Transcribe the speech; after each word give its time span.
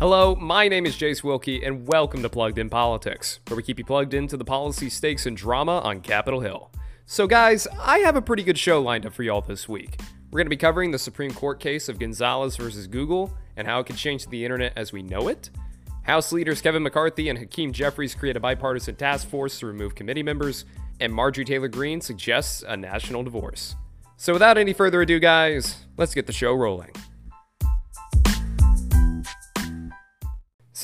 Hello, 0.00 0.34
my 0.34 0.66
name 0.66 0.86
is 0.86 0.96
Jace 0.96 1.22
Wilkie, 1.22 1.64
and 1.64 1.86
welcome 1.86 2.20
to 2.20 2.28
Plugged 2.28 2.58
In 2.58 2.68
Politics, 2.68 3.38
where 3.46 3.56
we 3.56 3.62
keep 3.62 3.78
you 3.78 3.84
plugged 3.84 4.12
into 4.12 4.36
the 4.36 4.44
policy 4.44 4.90
stakes 4.90 5.24
and 5.24 5.36
drama 5.36 5.78
on 5.78 6.00
Capitol 6.00 6.40
Hill. 6.40 6.72
So, 7.06 7.28
guys, 7.28 7.68
I 7.80 8.00
have 8.00 8.16
a 8.16 8.20
pretty 8.20 8.42
good 8.42 8.58
show 8.58 8.82
lined 8.82 9.06
up 9.06 9.12
for 9.12 9.22
y'all 9.22 9.40
this 9.40 9.68
week. 9.68 10.00
We're 10.30 10.38
going 10.38 10.46
to 10.46 10.50
be 10.50 10.56
covering 10.56 10.90
the 10.90 10.98
Supreme 10.98 11.30
Court 11.30 11.60
case 11.60 11.88
of 11.88 12.00
Gonzalez 12.00 12.56
versus 12.56 12.88
Google 12.88 13.32
and 13.56 13.68
how 13.68 13.78
it 13.78 13.86
could 13.86 13.96
change 13.96 14.26
the 14.26 14.44
internet 14.44 14.72
as 14.74 14.92
we 14.92 15.00
know 15.00 15.28
it. 15.28 15.50
House 16.02 16.32
leaders 16.32 16.60
Kevin 16.60 16.82
McCarthy 16.82 17.28
and 17.28 17.38
Hakeem 17.38 17.72
Jeffries 17.72 18.16
create 18.16 18.36
a 18.36 18.40
bipartisan 18.40 18.96
task 18.96 19.28
force 19.28 19.60
to 19.60 19.66
remove 19.66 19.94
committee 19.94 20.24
members, 20.24 20.64
and 20.98 21.14
Marjorie 21.14 21.44
Taylor 21.44 21.68
Greene 21.68 22.00
suggests 22.00 22.64
a 22.66 22.76
national 22.76 23.22
divorce. 23.22 23.76
So, 24.16 24.32
without 24.32 24.58
any 24.58 24.72
further 24.72 25.02
ado, 25.02 25.20
guys, 25.20 25.76
let's 25.96 26.14
get 26.14 26.26
the 26.26 26.32
show 26.32 26.52
rolling. 26.52 26.90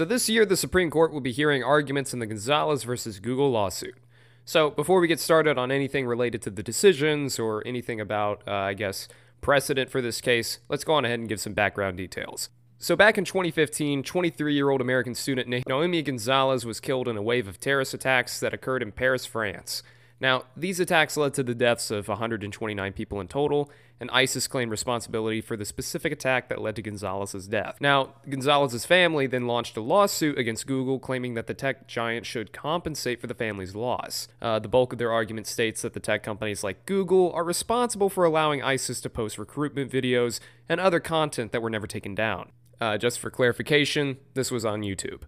So, 0.00 0.06
this 0.06 0.30
year, 0.30 0.46
the 0.46 0.56
Supreme 0.56 0.88
Court 0.88 1.12
will 1.12 1.20
be 1.20 1.30
hearing 1.30 1.62
arguments 1.62 2.14
in 2.14 2.20
the 2.20 2.26
Gonzalez 2.26 2.84
versus 2.84 3.20
Google 3.20 3.50
lawsuit. 3.50 3.98
So, 4.46 4.70
before 4.70 4.98
we 4.98 5.06
get 5.06 5.20
started 5.20 5.58
on 5.58 5.70
anything 5.70 6.06
related 6.06 6.40
to 6.40 6.50
the 6.50 6.62
decisions 6.62 7.38
or 7.38 7.62
anything 7.66 8.00
about, 8.00 8.42
uh, 8.48 8.52
I 8.52 8.72
guess, 8.72 9.08
precedent 9.42 9.90
for 9.90 10.00
this 10.00 10.22
case, 10.22 10.60
let's 10.70 10.84
go 10.84 10.94
on 10.94 11.04
ahead 11.04 11.18
and 11.18 11.28
give 11.28 11.38
some 11.38 11.52
background 11.52 11.98
details. 11.98 12.48
So, 12.78 12.96
back 12.96 13.18
in 13.18 13.26
2015, 13.26 14.02
23 14.02 14.54
year 14.54 14.70
old 14.70 14.80
American 14.80 15.14
student 15.14 15.50
Nohemi 15.68 16.02
Gonzalez 16.02 16.64
was 16.64 16.80
killed 16.80 17.06
in 17.06 17.18
a 17.18 17.22
wave 17.22 17.46
of 17.46 17.60
terrorist 17.60 17.92
attacks 17.92 18.40
that 18.40 18.54
occurred 18.54 18.82
in 18.82 18.92
Paris, 18.92 19.26
France. 19.26 19.82
Now, 20.20 20.44
these 20.54 20.78
attacks 20.80 21.16
led 21.16 21.32
to 21.34 21.42
the 21.42 21.54
deaths 21.54 21.90
of 21.90 22.08
129 22.08 22.92
people 22.92 23.20
in 23.20 23.28
total, 23.28 23.70
and 23.98 24.10
ISIS 24.12 24.46
claimed 24.46 24.70
responsibility 24.70 25.40
for 25.40 25.56
the 25.56 25.64
specific 25.64 26.12
attack 26.12 26.48
that 26.48 26.60
led 26.60 26.76
to 26.76 26.82
Gonzalez's 26.82 27.48
death. 27.48 27.76
Now, 27.80 28.14
Gonzalez's 28.28 28.84
family 28.84 29.26
then 29.26 29.46
launched 29.46 29.76
a 29.78 29.80
lawsuit 29.80 30.38
against 30.38 30.66
Google 30.66 30.98
claiming 30.98 31.34
that 31.34 31.46
the 31.46 31.54
tech 31.54 31.86
giant 31.86 32.26
should 32.26 32.52
compensate 32.52 33.20
for 33.20 33.26
the 33.26 33.34
family's 33.34 33.74
loss. 33.74 34.28
Uh, 34.42 34.58
the 34.58 34.68
bulk 34.68 34.92
of 34.92 34.98
their 34.98 35.12
argument 35.12 35.46
states 35.46 35.82
that 35.82 35.94
the 35.94 36.00
tech 36.00 36.22
companies 36.22 36.62
like 36.62 36.84
Google 36.84 37.32
are 37.32 37.44
responsible 37.44 38.10
for 38.10 38.24
allowing 38.24 38.62
ISIS 38.62 39.00
to 39.02 39.10
post 39.10 39.38
recruitment 39.38 39.90
videos 39.90 40.38
and 40.68 40.80
other 40.80 41.00
content 41.00 41.52
that 41.52 41.62
were 41.62 41.70
never 41.70 41.86
taken 41.86 42.14
down. 42.14 42.52
Uh, 42.78 42.96
just 42.96 43.18
for 43.18 43.30
clarification, 43.30 44.18
this 44.34 44.50
was 44.50 44.64
on 44.64 44.82
YouTube, 44.82 45.22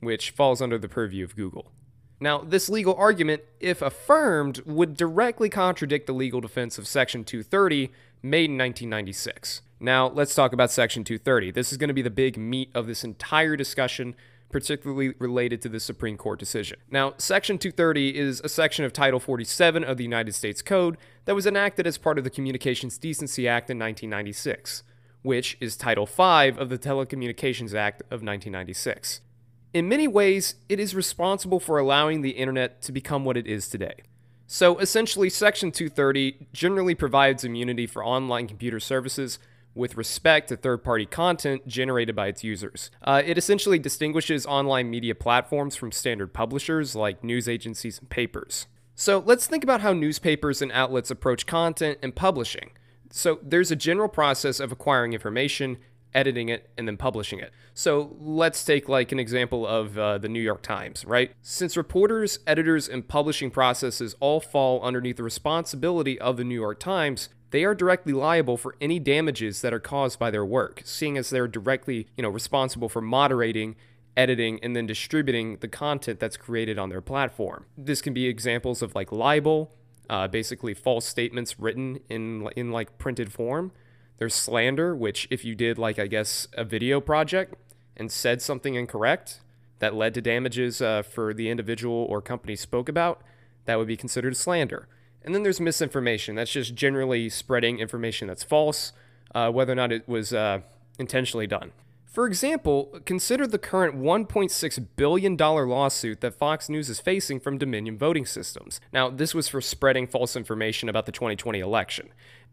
which 0.00 0.30
falls 0.30 0.60
under 0.60 0.78
the 0.78 0.88
purview 0.88 1.24
of 1.24 1.36
Google. 1.36 1.72
Now, 2.20 2.38
this 2.38 2.68
legal 2.68 2.94
argument, 2.94 3.42
if 3.60 3.80
affirmed, 3.80 4.60
would 4.66 4.96
directly 4.96 5.48
contradict 5.48 6.06
the 6.06 6.12
legal 6.12 6.40
defense 6.40 6.78
of 6.78 6.88
Section 6.88 7.24
230 7.24 7.92
made 8.22 8.50
in 8.50 8.58
1996. 8.58 9.62
Now, 9.80 10.08
let's 10.08 10.34
talk 10.34 10.52
about 10.52 10.72
Section 10.72 11.04
230. 11.04 11.52
This 11.52 11.70
is 11.70 11.78
going 11.78 11.88
to 11.88 11.94
be 11.94 12.02
the 12.02 12.10
big 12.10 12.36
meat 12.36 12.70
of 12.74 12.88
this 12.88 13.04
entire 13.04 13.54
discussion, 13.54 14.16
particularly 14.50 15.14
related 15.20 15.62
to 15.62 15.68
the 15.68 15.78
Supreme 15.78 16.16
Court 16.16 16.40
decision. 16.40 16.78
Now, 16.90 17.14
Section 17.18 17.58
230 17.58 18.18
is 18.18 18.40
a 18.42 18.48
section 18.48 18.84
of 18.84 18.92
Title 18.92 19.20
47 19.20 19.84
of 19.84 19.96
the 19.96 20.02
United 20.02 20.34
States 20.34 20.62
Code 20.62 20.98
that 21.26 21.36
was 21.36 21.46
enacted 21.46 21.86
as 21.86 21.98
part 21.98 22.18
of 22.18 22.24
the 22.24 22.30
Communications 22.30 22.98
Decency 22.98 23.46
Act 23.46 23.70
in 23.70 23.78
1996, 23.78 24.82
which 25.22 25.56
is 25.60 25.76
Title 25.76 26.06
5 26.06 26.58
of 26.58 26.68
the 26.68 26.78
Telecommunications 26.78 27.74
Act 27.74 28.00
of 28.02 28.22
1996. 28.22 29.20
In 29.74 29.88
many 29.88 30.08
ways, 30.08 30.54
it 30.68 30.80
is 30.80 30.94
responsible 30.94 31.60
for 31.60 31.78
allowing 31.78 32.22
the 32.22 32.30
internet 32.30 32.80
to 32.82 32.92
become 32.92 33.24
what 33.24 33.36
it 33.36 33.46
is 33.46 33.68
today. 33.68 33.94
So 34.46 34.78
essentially, 34.78 35.28
Section 35.28 35.72
230 35.72 36.48
generally 36.54 36.94
provides 36.94 37.44
immunity 37.44 37.86
for 37.86 38.02
online 38.02 38.48
computer 38.48 38.80
services 38.80 39.38
with 39.74 39.96
respect 39.96 40.48
to 40.48 40.56
third 40.56 40.82
party 40.82 41.04
content 41.04 41.66
generated 41.68 42.16
by 42.16 42.28
its 42.28 42.42
users. 42.42 42.90
Uh, 43.02 43.22
it 43.24 43.36
essentially 43.36 43.78
distinguishes 43.78 44.46
online 44.46 44.90
media 44.90 45.14
platforms 45.14 45.76
from 45.76 45.92
standard 45.92 46.32
publishers 46.32 46.96
like 46.96 47.22
news 47.22 47.46
agencies 47.46 47.98
and 47.98 48.08
papers. 48.08 48.66
So 48.94 49.22
let's 49.24 49.46
think 49.46 49.62
about 49.62 49.82
how 49.82 49.92
newspapers 49.92 50.62
and 50.62 50.72
outlets 50.72 51.10
approach 51.10 51.46
content 51.46 51.98
and 52.02 52.16
publishing. 52.16 52.70
So 53.10 53.38
there's 53.42 53.70
a 53.70 53.76
general 53.76 54.08
process 54.08 54.60
of 54.60 54.72
acquiring 54.72 55.12
information 55.12 55.78
editing 56.14 56.48
it, 56.48 56.70
and 56.76 56.86
then 56.86 56.96
publishing 56.96 57.38
it. 57.38 57.52
So 57.74 58.16
let's 58.18 58.64
take 58.64 58.88
like 58.88 59.12
an 59.12 59.18
example 59.18 59.66
of 59.66 59.98
uh, 59.98 60.18
the 60.18 60.28
New 60.28 60.40
York 60.40 60.62
Times, 60.62 61.04
right? 61.04 61.32
Since 61.42 61.76
reporters, 61.76 62.38
editors, 62.46 62.88
and 62.88 63.06
publishing 63.06 63.50
processes 63.50 64.16
all 64.20 64.40
fall 64.40 64.82
underneath 64.82 65.16
the 65.16 65.22
responsibility 65.22 66.18
of 66.20 66.36
the 66.36 66.44
New 66.44 66.54
York 66.54 66.80
Times, 66.80 67.28
they 67.50 67.64
are 67.64 67.74
directly 67.74 68.12
liable 68.12 68.56
for 68.56 68.76
any 68.80 68.98
damages 68.98 69.62
that 69.62 69.72
are 69.72 69.80
caused 69.80 70.18
by 70.18 70.30
their 70.30 70.44
work, 70.44 70.82
seeing 70.84 71.16
as 71.16 71.30
they're 71.30 71.48
directly, 71.48 72.08
you 72.16 72.22
know, 72.22 72.28
responsible 72.28 72.88
for 72.88 73.00
moderating 73.00 73.76
editing 74.16 74.58
and 74.62 74.74
then 74.74 74.84
distributing 74.84 75.56
the 75.58 75.68
content 75.68 76.18
that's 76.18 76.36
created 76.36 76.78
on 76.78 76.88
their 76.90 77.00
platform. 77.00 77.64
This 77.76 78.02
can 78.02 78.12
be 78.12 78.26
examples 78.26 78.82
of 78.82 78.94
like 78.94 79.12
libel, 79.12 79.72
uh, 80.10 80.26
basically 80.26 80.74
false 80.74 81.06
statements 81.06 81.58
written 81.60 82.00
in 82.08 82.48
in 82.56 82.72
like 82.72 82.98
printed 82.98 83.32
form, 83.32 83.70
there's 84.18 84.34
slander, 84.34 84.94
which 84.94 85.26
if 85.30 85.44
you 85.44 85.54
did 85.54 85.78
like 85.78 85.98
I 85.98 86.06
guess 86.06 86.48
a 86.52 86.64
video 86.64 87.00
project 87.00 87.54
and 87.96 88.12
said 88.12 88.42
something 88.42 88.74
incorrect 88.74 89.40
that 89.78 89.94
led 89.94 90.14
to 90.14 90.20
damages 90.20 90.82
uh, 90.82 91.02
for 91.02 91.32
the 91.32 91.50
individual 91.50 92.06
or 92.08 92.20
company 92.20 92.56
spoke 92.56 92.88
about, 92.88 93.22
that 93.64 93.78
would 93.78 93.88
be 93.88 93.96
considered 93.96 94.36
slander. 94.36 94.88
And 95.22 95.34
then 95.34 95.42
there's 95.42 95.60
misinformation. 95.60 96.34
That's 96.34 96.52
just 96.52 96.74
generally 96.74 97.28
spreading 97.28 97.78
information 97.78 98.28
that's 98.28 98.42
false, 98.42 98.92
uh, 99.34 99.50
whether 99.50 99.72
or 99.72 99.76
not 99.76 99.92
it 99.92 100.08
was 100.08 100.32
uh, 100.32 100.60
intentionally 100.98 101.46
done. 101.46 101.72
For 102.06 102.26
example, 102.26 103.00
consider 103.04 103.46
the 103.46 103.58
current 103.58 103.94
$1.6 103.96 104.86
billion 104.96 105.36
lawsuit 105.36 106.20
that 106.22 106.34
Fox 106.34 106.68
News 106.68 106.88
is 106.88 106.98
facing 106.98 107.38
from 107.38 107.58
Dominion 107.58 107.98
Voting 107.98 108.26
Systems. 108.26 108.80
Now, 108.92 109.10
this 109.10 109.34
was 109.34 109.46
for 109.46 109.60
spreading 109.60 110.06
false 110.06 110.34
information 110.34 110.88
about 110.88 111.06
the 111.06 111.12
2020 111.12 111.60
election. 111.60 112.08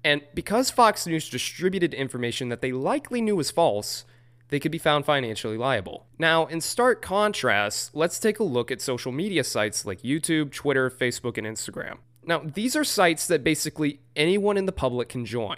And 0.06 0.22
because 0.36 0.70
Fox 0.70 1.08
News 1.08 1.28
distributed 1.32 1.92
information 1.96 2.50
that 2.50 2.62
they 2.62 2.72
likely 2.72 3.22
knew 3.22 3.38
was 3.38 3.50
false, 3.50 4.06
they 4.50 4.60
could 4.60 4.72
be 4.72 4.78
found 4.78 5.04
financially 5.04 5.58
liable. 5.58 6.06
Now, 6.20 6.46
in 6.46 6.62
stark 6.62 7.02
contrast, 7.02 7.96
let's 7.96 8.20
take 8.20 8.38
a 8.38 8.44
look 8.44 8.70
at 8.70 8.82
social 8.82 9.12
media 9.12 9.44
sites 9.44 9.84
like 9.84 10.04
YouTube, 10.04 10.52
Twitter, 10.52 10.92
Facebook, 10.92 11.40
and 11.40 11.48
Instagram. 11.48 11.98
Now, 12.24 12.44
these 12.46 12.76
are 12.76 12.84
sites 12.84 13.26
that 13.26 13.44
basically 13.44 14.00
anyone 14.16 14.58
in 14.58 14.68
the 14.68 14.72
public 14.72 15.10
can 15.10 15.26
join. 15.26 15.58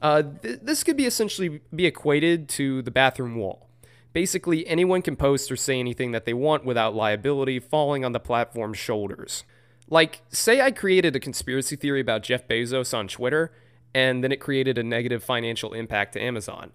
Uh, 0.00 0.22
th- 0.42 0.60
this 0.62 0.84
could 0.84 0.96
be 0.96 1.06
essentially 1.06 1.60
be 1.74 1.84
equated 1.84 2.48
to 2.50 2.82
the 2.82 2.92
bathroom 2.92 3.34
wall. 3.34 3.68
Basically, 4.12 4.64
anyone 4.68 5.02
can 5.02 5.16
post 5.16 5.50
or 5.50 5.56
say 5.56 5.80
anything 5.80 6.12
that 6.12 6.24
they 6.24 6.34
want 6.34 6.64
without 6.64 6.94
liability 6.94 7.58
falling 7.58 8.04
on 8.04 8.12
the 8.12 8.20
platform's 8.20 8.78
shoulders. 8.78 9.42
Like, 9.88 10.20
say 10.28 10.60
I 10.60 10.70
created 10.70 11.16
a 11.16 11.20
conspiracy 11.20 11.74
theory 11.74 12.00
about 12.00 12.22
Jeff 12.22 12.46
Bezos 12.46 12.96
on 12.96 13.08
Twitter, 13.08 13.50
and 13.94 14.22
then 14.22 14.32
it 14.32 14.40
created 14.40 14.78
a 14.78 14.82
negative 14.82 15.22
financial 15.22 15.72
impact 15.72 16.12
to 16.14 16.22
Amazon. 16.22 16.72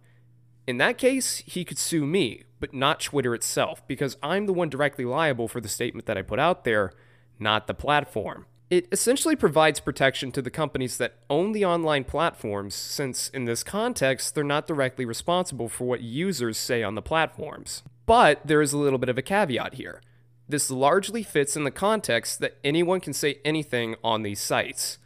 In 0.65 0.77
that 0.77 0.97
case, 0.97 1.43
he 1.45 1.65
could 1.65 1.77
sue 1.77 2.05
me, 2.05 2.43
but 2.59 2.73
not 2.73 3.01
Twitter 3.01 3.35
itself, 3.35 3.85
because 3.87 4.17
I'm 4.23 4.45
the 4.45 4.53
one 4.53 4.69
directly 4.69 5.05
liable 5.05 5.47
for 5.47 5.59
the 5.59 5.67
statement 5.67 6.05
that 6.05 6.17
I 6.17 6.21
put 6.21 6.39
out 6.39 6.63
there, 6.63 6.93
not 7.37 7.67
the 7.67 7.73
platform. 7.73 8.45
It 8.69 8.87
essentially 8.91 9.35
provides 9.35 9.79
protection 9.79 10.31
to 10.31 10.41
the 10.41 10.49
companies 10.49 10.97
that 10.97 11.17
own 11.29 11.51
the 11.51 11.65
online 11.65 12.05
platforms, 12.05 12.73
since 12.73 13.29
in 13.29 13.45
this 13.45 13.61
context, 13.61 14.33
they're 14.33 14.43
not 14.43 14.65
directly 14.65 15.05
responsible 15.05 15.69
for 15.69 15.83
what 15.83 16.01
users 16.01 16.57
say 16.57 16.81
on 16.81 16.95
the 16.95 17.01
platforms. 17.01 17.83
But 18.05 18.41
there 18.45 18.61
is 18.61 18.73
a 18.73 18.77
little 18.77 18.97
bit 18.97 19.09
of 19.09 19.17
a 19.17 19.21
caveat 19.21 19.75
here. 19.75 20.01
This 20.47 20.71
largely 20.71 21.23
fits 21.23 21.55
in 21.55 21.65
the 21.65 21.71
context 21.71 22.39
that 22.39 22.57
anyone 22.63 22.99
can 22.99 23.13
say 23.13 23.39
anything 23.45 23.95
on 24.03 24.23
these 24.23 24.39
sites. 24.39 24.97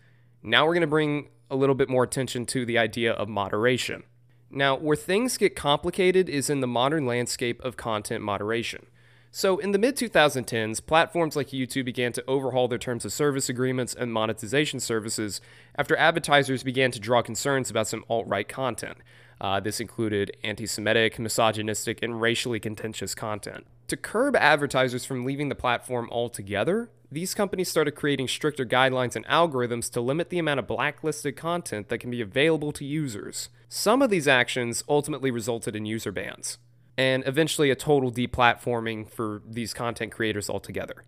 Now 0.42 0.66
we're 0.66 0.74
going 0.74 0.82
to 0.82 0.88
bring 0.88 1.30
a 1.50 1.56
little 1.56 1.76
bit 1.76 1.90
more 1.90 2.04
attention 2.04 2.46
to 2.48 2.66
the 2.66 2.78
idea 2.78 3.12
of 3.12 3.30
moderation. 3.30 4.04
Now, 4.50 4.78
where 4.78 4.96
things 4.96 5.38
get 5.38 5.56
complicated 5.56 6.30
is 6.30 6.50
in 6.50 6.62
the 6.62 6.68
modern 6.68 7.06
landscape 7.06 7.62
of 7.64 7.76
content 7.76 8.24
moderation. 8.24 8.86
So, 9.30 9.58
in 9.58 9.72
the 9.72 9.78
mid 9.78 9.98
2010s, 9.98 10.86
platforms 10.86 11.36
like 11.36 11.50
YouTube 11.50 11.86
began 11.86 12.14
to 12.14 12.24
overhaul 12.28 12.68
their 12.68 12.80
terms 12.80 13.04
of 13.04 13.12
service 13.12 13.50
agreements 13.50 13.94
and 13.94 14.12
monetization 14.12 14.80
services 14.80 15.42
after 15.76 15.98
advertisers 15.98 16.64
began 16.64 16.92
to 16.92 17.00
draw 17.00 17.22
concerns 17.22 17.70
about 17.70 17.88
some 17.88 18.06
alt 18.10 18.26
right 18.28 18.48
content. 18.48 18.98
Uh, 19.40 19.60
this 19.60 19.80
included 19.80 20.36
anti 20.44 20.66
Semitic, 20.66 21.20
misogynistic, 21.20 22.02
and 22.02 22.20
racially 22.20 22.60
contentious 22.60 23.14
content. 23.14 23.66
To 23.88 23.98
curb 23.98 24.36
advertisers 24.36 25.06
from 25.06 25.26
leaving 25.26 25.50
the 25.50 25.56
platform 25.56 26.10
altogether, 26.12 26.90
these 27.12 27.34
companies 27.34 27.70
started 27.70 27.92
creating 27.92 28.28
stricter 28.28 28.66
guidelines 28.66 29.16
and 29.16 29.26
algorithms 29.28 29.90
to 29.92 30.02
limit 30.02 30.30
the 30.30 30.40
amount 30.40 30.60
of 30.60 30.68
blacklisted 30.68 31.38
content 31.38 31.88
that 31.88 32.00
can 32.00 32.12
be 32.12 32.22
available 32.22 32.72
to 32.74 32.84
users. 32.84 33.50
Some 33.70 34.02
of 34.02 34.10
these 34.10 34.28
actions 34.28 34.84
ultimately 34.90 35.32
resulted 35.32 35.76
in 35.76 35.86
user 35.86 36.12
bans, 36.12 36.58
and 36.98 37.26
eventually 37.26 37.70
a 37.70 37.76
total 37.76 38.12
deplatforming 38.12 39.10
for 39.10 39.42
these 39.48 39.74
content 39.74 40.12
creators 40.12 40.50
altogether. 40.50 41.04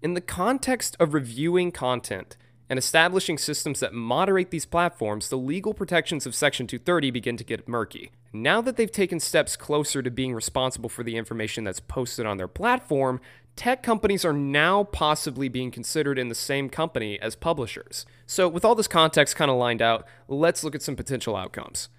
In 0.00 0.14
the 0.14 0.20
context 0.20 0.96
of 0.98 1.14
reviewing 1.14 1.70
content 1.70 2.36
and 2.72 2.78
establishing 2.78 3.36
systems 3.36 3.80
that 3.80 3.92
moderate 3.92 4.50
these 4.50 4.64
platforms, 4.64 5.28
the 5.28 5.36
legal 5.36 5.74
protections 5.74 6.24
of 6.24 6.34
Section 6.34 6.66
230 6.66 7.10
begin 7.10 7.36
to 7.36 7.44
get 7.44 7.68
murky. 7.68 8.12
Now 8.32 8.62
that 8.62 8.78
they've 8.78 8.90
taken 8.90 9.20
steps 9.20 9.56
closer 9.56 10.00
to 10.00 10.10
being 10.10 10.32
responsible 10.32 10.88
for 10.88 11.02
the 11.02 11.18
information 11.18 11.64
that's 11.64 11.80
posted 11.80 12.24
on 12.24 12.38
their 12.38 12.48
platform, 12.48 13.20
tech 13.56 13.82
companies 13.82 14.24
are 14.24 14.32
now 14.32 14.84
possibly 14.84 15.50
being 15.50 15.70
considered 15.70 16.18
in 16.18 16.30
the 16.30 16.34
same 16.34 16.70
company 16.70 17.20
as 17.20 17.36
publishers. 17.36 18.06
So, 18.26 18.48
with 18.48 18.64
all 18.64 18.74
this 18.74 18.88
context 18.88 19.36
kind 19.36 19.50
of 19.50 19.58
lined 19.58 19.82
out, 19.82 20.06
let's 20.26 20.64
look 20.64 20.74
at 20.74 20.80
some 20.80 20.96
potential 20.96 21.36
outcomes. 21.36 21.90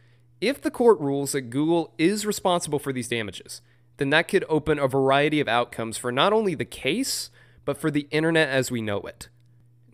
If 0.41 0.59
the 0.59 0.71
court 0.71 0.99
rules 0.99 1.33
that 1.33 1.51
Google 1.51 1.93
is 1.99 2.25
responsible 2.25 2.79
for 2.79 2.91
these 2.91 3.09
damages, 3.09 3.61
then 3.97 4.09
that 4.09 4.27
could 4.27 4.43
open 4.49 4.79
a 4.79 4.87
variety 4.87 5.39
of 5.39 5.47
outcomes 5.47 5.99
for 5.99 6.11
not 6.11 6.33
only 6.33 6.55
the 6.55 6.65
case, 6.65 7.29
but 7.63 7.77
for 7.77 7.91
the 7.91 8.07
internet 8.09 8.49
as 8.49 8.71
we 8.71 8.81
know 8.81 9.01
it. 9.01 9.29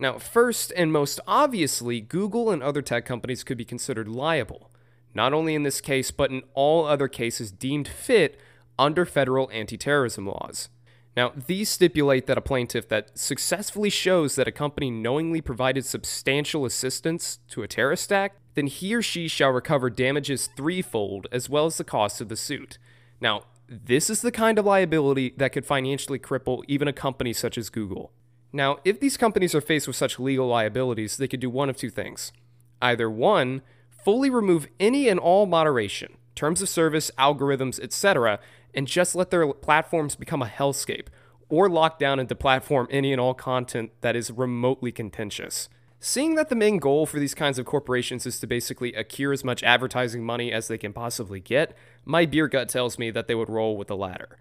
Now, 0.00 0.18
first 0.18 0.72
and 0.74 0.90
most 0.90 1.20
obviously, 1.26 2.00
Google 2.00 2.50
and 2.50 2.62
other 2.62 2.80
tech 2.80 3.04
companies 3.04 3.44
could 3.44 3.58
be 3.58 3.66
considered 3.66 4.08
liable, 4.08 4.70
not 5.14 5.34
only 5.34 5.54
in 5.54 5.62
this 5.62 5.82
case, 5.82 6.10
but 6.10 6.30
in 6.30 6.42
all 6.54 6.86
other 6.86 7.06
cases 7.06 7.52
deemed 7.52 7.86
fit 7.86 8.40
under 8.78 9.04
federal 9.04 9.50
anti 9.52 9.76
terrorism 9.76 10.26
laws. 10.26 10.70
Now, 11.16 11.32
these 11.34 11.68
stipulate 11.68 12.26
that 12.26 12.38
a 12.38 12.40
plaintiff 12.40 12.88
that 12.88 13.18
successfully 13.18 13.90
shows 13.90 14.36
that 14.36 14.48
a 14.48 14.52
company 14.52 14.90
knowingly 14.90 15.42
provided 15.42 15.84
substantial 15.84 16.64
assistance 16.64 17.40
to 17.50 17.62
a 17.62 17.68
terrorist 17.68 18.10
act, 18.10 18.38
then 18.54 18.68
he 18.68 18.94
or 18.94 19.02
she 19.02 19.28
shall 19.28 19.50
recover 19.50 19.90
damages 19.90 20.48
threefold 20.56 21.26
as 21.30 21.50
well 21.50 21.66
as 21.66 21.76
the 21.76 21.84
cost 21.84 22.22
of 22.22 22.30
the 22.30 22.36
suit. 22.36 22.78
Now, 23.20 23.42
this 23.68 24.08
is 24.08 24.22
the 24.22 24.32
kind 24.32 24.58
of 24.58 24.64
liability 24.64 25.34
that 25.36 25.52
could 25.52 25.66
financially 25.66 26.18
cripple 26.18 26.62
even 26.68 26.88
a 26.88 26.92
company 26.92 27.34
such 27.34 27.58
as 27.58 27.68
Google. 27.68 28.12
Now, 28.52 28.78
if 28.84 28.98
these 29.00 29.16
companies 29.16 29.54
are 29.54 29.60
faced 29.60 29.86
with 29.86 29.96
such 29.96 30.18
legal 30.18 30.48
liabilities, 30.48 31.16
they 31.16 31.28
could 31.28 31.40
do 31.40 31.50
one 31.50 31.70
of 31.70 31.76
two 31.76 31.90
things. 31.90 32.32
Either 32.82 33.08
one, 33.08 33.62
fully 33.90 34.30
remove 34.30 34.66
any 34.78 35.08
and 35.08 35.20
all 35.20 35.46
moderation, 35.46 36.16
terms 36.34 36.62
of 36.62 36.68
service, 36.68 37.10
algorithms, 37.18 37.78
etc., 37.78 38.40
and 38.74 38.86
just 38.86 39.14
let 39.14 39.30
their 39.30 39.52
platforms 39.52 40.16
become 40.16 40.42
a 40.42 40.46
hellscape, 40.46 41.08
or 41.48 41.68
lock 41.68 41.98
down 41.98 42.18
and 42.18 42.28
deplatform 42.28 42.86
any 42.90 43.12
and 43.12 43.20
all 43.20 43.34
content 43.34 43.90
that 44.00 44.16
is 44.16 44.30
remotely 44.30 44.92
contentious. 44.92 45.68
Seeing 46.02 46.34
that 46.36 46.48
the 46.48 46.56
main 46.56 46.78
goal 46.78 47.04
for 47.04 47.18
these 47.18 47.34
kinds 47.34 47.58
of 47.58 47.66
corporations 47.66 48.24
is 48.24 48.40
to 48.40 48.46
basically 48.46 48.94
accrue 48.94 49.32
as 49.32 49.44
much 49.44 49.62
advertising 49.62 50.24
money 50.24 50.50
as 50.50 50.66
they 50.66 50.78
can 50.78 50.94
possibly 50.94 51.40
get, 51.40 51.76
my 52.06 52.24
beer 52.24 52.48
gut 52.48 52.70
tells 52.70 52.98
me 52.98 53.10
that 53.10 53.26
they 53.26 53.34
would 53.34 53.50
roll 53.50 53.76
with 53.76 53.88
the 53.88 53.96
latter. 53.96 54.38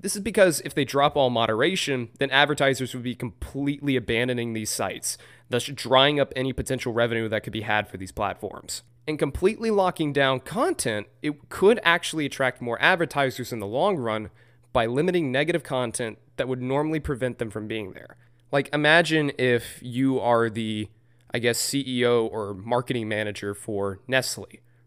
This 0.00 0.14
is 0.14 0.22
because 0.22 0.60
if 0.60 0.74
they 0.74 0.84
drop 0.84 1.16
all 1.16 1.30
moderation, 1.30 2.10
then 2.18 2.30
advertisers 2.30 2.94
would 2.94 3.02
be 3.02 3.16
completely 3.16 3.96
abandoning 3.96 4.52
these 4.52 4.70
sites, 4.70 5.18
thus 5.50 5.64
drying 5.64 6.20
up 6.20 6.32
any 6.36 6.52
potential 6.52 6.92
revenue 6.92 7.28
that 7.28 7.42
could 7.42 7.52
be 7.52 7.62
had 7.62 7.88
for 7.88 7.96
these 7.96 8.12
platforms. 8.12 8.82
And 9.08 9.18
completely 9.18 9.70
locking 9.70 10.12
down 10.12 10.40
content, 10.40 11.08
it 11.22 11.48
could 11.48 11.80
actually 11.82 12.26
attract 12.26 12.60
more 12.60 12.80
advertisers 12.80 13.52
in 13.52 13.58
the 13.58 13.66
long 13.66 13.96
run 13.96 14.30
by 14.72 14.86
limiting 14.86 15.32
negative 15.32 15.62
content 15.62 16.18
that 16.36 16.46
would 16.46 16.62
normally 16.62 17.00
prevent 17.00 17.38
them 17.38 17.50
from 17.50 17.66
being 17.66 17.92
there. 17.92 18.16
Like, 18.52 18.72
imagine 18.72 19.32
if 19.38 19.80
you 19.82 20.20
are 20.20 20.48
the, 20.48 20.88
I 21.32 21.38
guess, 21.38 21.58
CEO 21.58 22.30
or 22.30 22.54
marketing 22.54 23.08
manager 23.08 23.54
for 23.54 23.98
Nestle, 24.06 24.46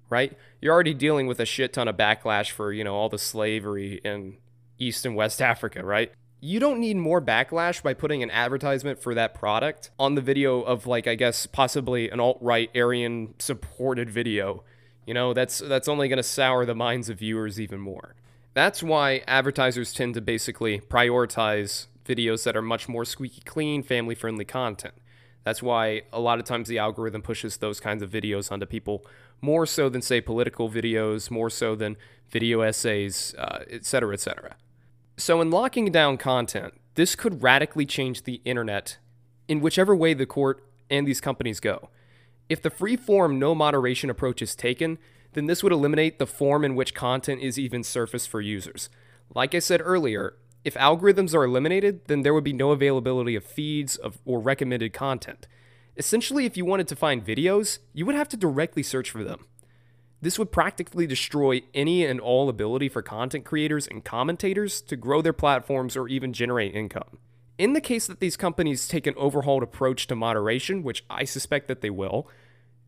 right? 0.10 0.38
You're 0.62 0.74
already 0.74 0.94
dealing 0.94 1.28
with 1.28 1.40
a 1.40 1.46
shit 1.46 1.74
ton 1.74 1.88
of 1.88 1.98
backlash 1.98 2.52
for, 2.52 2.72
you 2.72 2.84
know, 2.84 2.96
all 2.96 3.10
the 3.10 3.18
slavery 3.18 4.00
and 4.06 4.38
East 4.82 5.06
and 5.06 5.16
West 5.16 5.42
Africa, 5.42 5.86
right? 5.86 6.12
You 6.40 6.60
don't 6.60 6.80
need 6.80 6.98
more 6.98 7.22
backlash 7.22 7.84
by 7.84 7.94
putting 7.94 8.24
an 8.24 8.32
advertisement 8.32 9.02
for 9.02 9.14
that 9.14 9.36
product 9.36 9.92
on 10.00 10.16
the 10.16 10.22
video 10.22 10.62
of 10.62 10.88
like 10.88 11.06
I 11.08 11.16
guess 11.16 11.46
possibly 11.46 12.10
an 12.10 12.20
alt-right 12.20 12.72
Aryan 12.76 13.36
supported 13.38 14.10
video. 14.10 14.64
You 15.06 15.14
know, 15.14 15.34
that's 15.34 15.60
that's 15.60 15.88
only 15.88 16.08
going 16.08 16.18
to 16.18 16.24
sour 16.24 16.66
the 16.66 16.74
minds 16.74 17.10
of 17.10 17.20
viewers 17.20 17.60
even 17.60 17.80
more. 17.80 18.16
That's 18.54 18.82
why 18.82 19.22
advertisers 19.28 19.94
tend 19.94 20.16
to 20.16 20.22
basically 20.22 20.80
prioritize 20.80 21.88
videos 22.06 22.44
that 22.44 22.58
are 22.58 22.62
much 22.62 22.90
more 22.90 23.06
squeaky 23.06 23.42
clean, 23.42 23.84
family 23.84 24.16
friendly 24.16 24.46
content. 24.46 24.96
That's 25.44 25.64
why 25.64 26.02
a 26.12 26.20
lot 26.20 26.40
of 26.40 26.46
times 26.46 26.68
the 26.68 26.80
algorithm 26.80 27.22
pushes 27.22 27.58
those 27.58 27.80
kinds 27.80 28.04
of 28.04 28.10
videos 28.10 28.52
onto 28.52 28.66
people 28.66 29.06
more 29.42 29.66
so 29.66 29.90
than, 29.90 30.02
say, 30.02 30.22
political 30.22 30.70
videos, 30.70 31.32
more 31.32 31.50
so 31.50 31.76
than 31.76 31.98
video 32.30 32.62
essays, 32.62 33.34
uh, 33.38 33.64
et 33.70 33.86
cetera, 33.86 34.14
et 34.14 34.20
cetera. 34.20 34.56
So, 35.22 35.40
in 35.40 35.52
locking 35.52 35.92
down 35.92 36.18
content, 36.18 36.74
this 36.96 37.14
could 37.14 37.44
radically 37.44 37.86
change 37.86 38.24
the 38.24 38.42
internet 38.44 38.98
in 39.48 39.62
whichever 39.62 39.96
way 39.96 40.16
the 40.16 40.26
court 40.26 40.64
and 40.90 41.06
these 41.06 41.22
companies 41.22 41.60
go. 41.60 41.90
If 42.50 42.64
the 42.64 42.72
free 42.72 42.96
form, 42.96 43.38
no 43.38 43.54
moderation 43.54 44.10
approach 44.10 44.42
is 44.42 44.56
taken, 44.56 44.98
then 45.34 45.46
this 45.46 45.62
would 45.62 45.72
eliminate 45.72 46.18
the 46.18 46.26
form 46.26 46.66
in 46.66 46.74
which 46.74 46.96
content 46.96 47.40
is 47.40 47.60
even 47.60 47.84
surfaced 47.84 48.30
for 48.30 48.42
users. 48.42 48.90
Like 49.36 49.54
I 49.54 49.60
said 49.60 49.80
earlier, 49.84 50.38
if 50.66 50.74
algorithms 50.74 51.36
are 51.36 51.44
eliminated, 51.44 52.08
then 52.08 52.24
there 52.24 52.34
would 52.34 52.44
be 52.44 52.52
no 52.52 52.72
availability 52.72 53.36
of 53.36 53.44
feeds 53.44 53.98
of, 53.98 54.18
or 54.26 54.40
recommended 54.40 54.92
content. 54.92 55.48
Essentially, 55.98 56.48
if 56.48 56.58
you 56.58 56.66
wanted 56.66 56.88
to 56.88 56.96
find 56.96 57.24
videos, 57.24 57.78
you 57.94 58.08
would 58.08 58.16
have 58.16 58.30
to 58.30 58.38
directly 58.38 58.82
search 58.82 59.12
for 59.12 59.24
them. 59.24 59.46
This 60.22 60.38
would 60.38 60.52
practically 60.52 61.08
destroy 61.08 61.62
any 61.74 62.06
and 62.06 62.20
all 62.20 62.48
ability 62.48 62.90
for 62.90 63.02
content 63.02 63.44
creators 63.44 63.88
and 63.88 64.06
commentators 64.06 64.80
to 64.82 64.96
grow 64.96 65.22
their 65.22 65.34
platforms 65.34 65.98
or 65.98 66.08
even 66.08 66.32
generate 66.32 66.76
income. 66.76 67.18
In 67.58 67.74
the 67.74 67.82
case 67.82 68.06
that 68.06 68.20
these 68.20 68.38
companies 68.38 68.88
take 68.88 69.08
an 69.08 69.16
overhauled 69.18 69.64
approach 69.64 70.06
to 70.08 70.16
moderation, 70.16 70.84
which 70.84 71.04
I 71.10 71.24
suspect 71.24 71.68
that 71.68 71.82
they 71.82 71.90
will, 71.90 72.28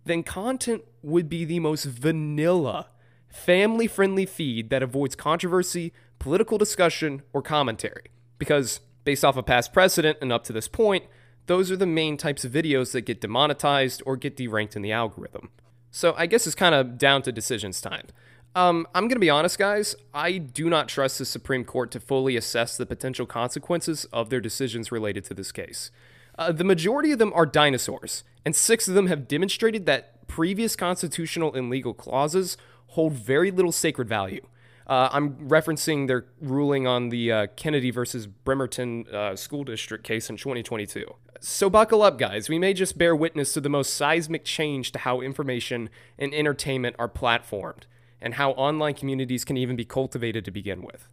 then 0.06 0.22
content 0.22 0.84
would 1.02 1.28
be 1.28 1.44
the 1.44 1.60
most 1.60 1.86
vanilla, 1.86 2.90
family 3.30 3.88
friendly 3.88 4.28
feed 4.28 4.70
that 4.70 4.84
avoids 4.84 5.16
controversy, 5.16 5.92
political 6.20 6.60
discussion, 6.60 7.24
or 7.34 7.42
commentary. 7.42 8.06
Because, 8.38 8.80
based 9.06 9.26
off 9.26 9.38
of 9.38 9.46
past 9.46 9.74
precedent 9.74 10.20
and 10.22 10.32
up 10.32 10.44
to 10.44 10.54
this 10.54 10.68
point, 10.68 11.06
those 11.48 11.72
are 11.72 11.78
the 11.78 11.86
main 11.88 12.16
types 12.16 12.46
of 12.46 12.52
videos 12.52 12.92
that 12.92 13.02
get 13.02 13.22
demonetized 13.22 14.04
or 14.06 14.18
get 14.18 14.38
deranked 14.38 14.76
in 14.76 14.82
the 14.82 14.92
algorithm. 14.92 15.50
So 15.96 16.16
I 16.18 16.26
guess 16.26 16.48
it's 16.48 16.56
kind 16.56 16.74
of 16.74 16.98
down 16.98 17.22
to 17.22 17.32
decisions 17.32 17.80
time. 17.80 18.08
Um, 18.56 18.88
I'm 18.96 19.04
going 19.04 19.16
to 19.16 19.20
be 19.20 19.30
honest, 19.30 19.60
guys. 19.60 19.96
I 20.12 20.40
do 20.40 20.68
not 20.68 20.88
trust 20.88 21.20
the 21.20 21.26
Supreme 21.26 21.64
Court 21.64 21.92
to 21.92 22.00
fully 22.00 22.36
assess 22.36 22.76
the 22.76 22.88
potential 22.88 23.28
consequences 23.28 24.06
of 24.06 24.32
their 24.32 24.42
decisions 24.42 24.92
related 24.92 25.24
to 25.26 25.36
this 25.36 25.52
case. 25.52 25.92
Uh, 26.36 26.52
the 26.52 26.64
majority 26.64 27.12
of 27.12 27.20
them 27.20 27.32
are 27.36 27.46
dinosaurs, 27.46 28.24
and 28.44 28.56
six 28.56 28.88
of 28.88 28.96
them 28.96 29.06
have 29.06 29.28
demonstrated 29.28 29.86
that 29.86 30.28
previous 30.28 30.76
constitutional 30.76 31.54
and 31.54 31.70
legal 31.70 31.94
clauses 31.94 32.58
hold 32.88 33.14
very 33.14 33.52
little 33.52 33.72
sacred 33.72 34.10
value. 34.10 34.46
Uh, 34.86 35.10
I'm 35.12 35.36
referencing 35.48 36.08
their 36.08 36.26
ruling 36.42 36.88
on 36.88 37.10
the 37.10 37.32
uh, 37.32 37.48
Kennedy 37.56 37.92
versus 37.92 38.28
Bremerton 38.28 39.06
uh, 39.08 39.36
School 39.36 39.64
District 39.64 40.04
case 40.04 40.30
in 40.30 40.38
2022. 40.38 41.06
So 41.40 41.70
buckle 41.70 42.02
up, 42.02 42.18
guys. 42.18 42.50
We 42.50 42.60
may 42.60 42.74
just 42.74 42.98
bear 42.98 43.16
witness 43.16 43.54
to 43.54 43.62
the 43.62 43.70
most 43.70 43.94
seismic 43.94 44.46
change 44.46 44.92
to 44.94 45.00
how 45.00 45.22
information 45.22 45.90
and 46.18 46.34
entertainment 46.34 46.96
are 47.00 47.10
platformed, 47.10 47.84
and 48.22 48.36
how 48.36 48.52
online 48.52 48.94
communities 48.94 49.44
can 49.44 49.58
even 49.58 49.76
be 49.76 49.86
cultivated 49.86 50.46
to 50.46 50.52
begin 50.52 50.82
with. 50.82 51.08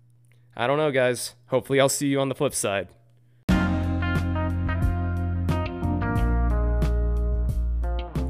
I 0.56 0.66
don't 0.66 0.78
know, 0.78 0.90
guys. 0.90 1.34
Hopefully, 1.46 1.80
I'll 1.80 1.88
see 1.88 2.08
you 2.08 2.20
on 2.20 2.28
the 2.28 2.34
flip 2.34 2.54
side. 2.54 2.88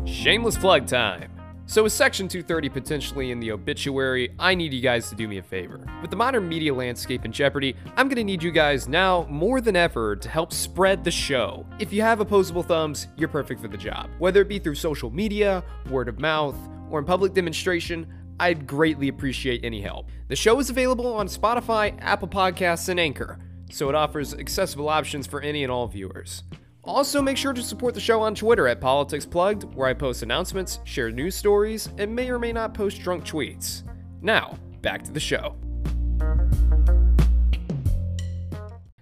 Shameless 0.07 0.59
plug 0.59 0.87
time. 0.87 1.40
So, 1.71 1.85
with 1.85 1.93
Section 1.93 2.27
230 2.27 2.69
potentially 2.69 3.31
in 3.31 3.39
the 3.39 3.53
obituary, 3.53 4.35
I 4.41 4.57
need 4.57 4.73
you 4.73 4.81
guys 4.81 5.09
to 5.11 5.15
do 5.15 5.29
me 5.29 5.39
a 5.39 5.43
favor. 5.45 5.79
With 6.03 6.11
the 6.11 6.17
modern 6.17 6.49
media 6.49 6.75
landscape 6.75 7.25
in 7.25 7.31
jeopardy, 7.31 7.77
I'm 7.97 8.09
gonna 8.09 8.25
need 8.25 8.43
you 8.43 8.51
guys 8.51 8.89
now 8.89 9.25
more 9.31 9.61
than 9.61 9.77
ever 9.77 10.17
to 10.17 10.29
help 10.29 10.53
spread 10.53 11.05
the 11.05 11.13
show. 11.13 11.65
If 11.79 11.93
you 11.93 12.03
have 12.03 12.19
opposable 12.19 12.65
thumbs, 12.65 13.07
you're 13.17 13.29
perfect 13.29 13.61
for 13.61 13.69
the 13.69 13.77
job. 13.77 14.11
Whether 14.19 14.41
it 14.41 14.49
be 14.49 14.59
through 14.59 14.75
social 14.75 15.13
media, 15.13 15.63
word 15.89 16.09
of 16.09 16.19
mouth, 16.19 16.57
or 16.91 16.99
in 16.99 17.05
public 17.05 17.35
demonstration, 17.35 18.13
I'd 18.41 18.67
greatly 18.67 19.07
appreciate 19.07 19.65
any 19.65 19.81
help. 19.81 20.09
The 20.27 20.35
show 20.35 20.59
is 20.59 20.71
available 20.71 21.15
on 21.15 21.29
Spotify, 21.29 21.97
Apple 22.01 22.27
Podcasts, 22.27 22.89
and 22.89 22.99
Anchor, 22.99 23.39
so 23.71 23.89
it 23.89 23.95
offers 23.95 24.35
accessible 24.35 24.89
options 24.89 25.29
for 25.29 25.41
any 25.41 25.63
and 25.63 25.71
all 25.71 25.87
viewers. 25.87 26.43
Also, 26.83 27.21
make 27.21 27.37
sure 27.37 27.53
to 27.53 27.63
support 27.63 27.93
the 27.93 28.01
show 28.01 28.23
on 28.23 28.35
Twitter 28.35 28.67
at 28.67 28.81
Politics 28.81 29.27
Plugged, 29.27 29.65
where 29.75 29.89
I 29.89 29.95
post 29.95 30.23
announcements, 30.23 30.79
share 30.85 31.11
news 31.11 31.35
stories, 31.35 31.91
and 31.99 32.15
may 32.15 32.31
or 32.31 32.39
may 32.39 32.53
not 32.53 32.73
post 32.73 33.03
drunk 33.03 33.25
tweets. 33.25 33.83
Now, 34.23 34.59
back 34.81 35.03
to 35.05 35.13
the 35.13 35.21
show. 35.21 35.57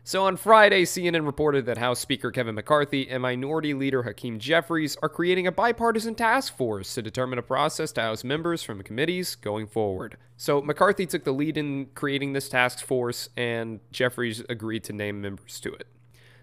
So 0.02 0.24
on 0.24 0.38
Friday, 0.38 0.84
CNN 0.84 1.26
reported 1.26 1.66
that 1.66 1.76
House 1.76 2.00
Speaker 2.00 2.30
Kevin 2.30 2.54
McCarthy 2.54 3.10
and 3.10 3.20
Minority 3.20 3.74
Leader 3.74 4.02
Hakeem 4.02 4.38
Jeffries 4.38 4.96
are 5.02 5.08
creating 5.08 5.46
a 5.46 5.52
bipartisan 5.52 6.14
task 6.14 6.56
force 6.56 6.94
to 6.94 7.02
determine 7.02 7.38
a 7.38 7.42
process 7.42 7.92
to 7.92 8.00
House 8.00 8.24
members 8.24 8.62
from 8.62 8.82
committees 8.82 9.34
going 9.34 9.66
forward. 9.66 10.16
So 10.38 10.62
McCarthy 10.62 11.04
took 11.04 11.24
the 11.24 11.32
lead 11.32 11.58
in 11.58 11.88
creating 11.94 12.32
this 12.32 12.48
task 12.48 12.86
force, 12.86 13.28
and 13.36 13.80
Jeffries 13.92 14.42
agreed 14.48 14.82
to 14.84 14.94
name 14.94 15.20
members 15.20 15.60
to 15.60 15.74
it. 15.74 15.86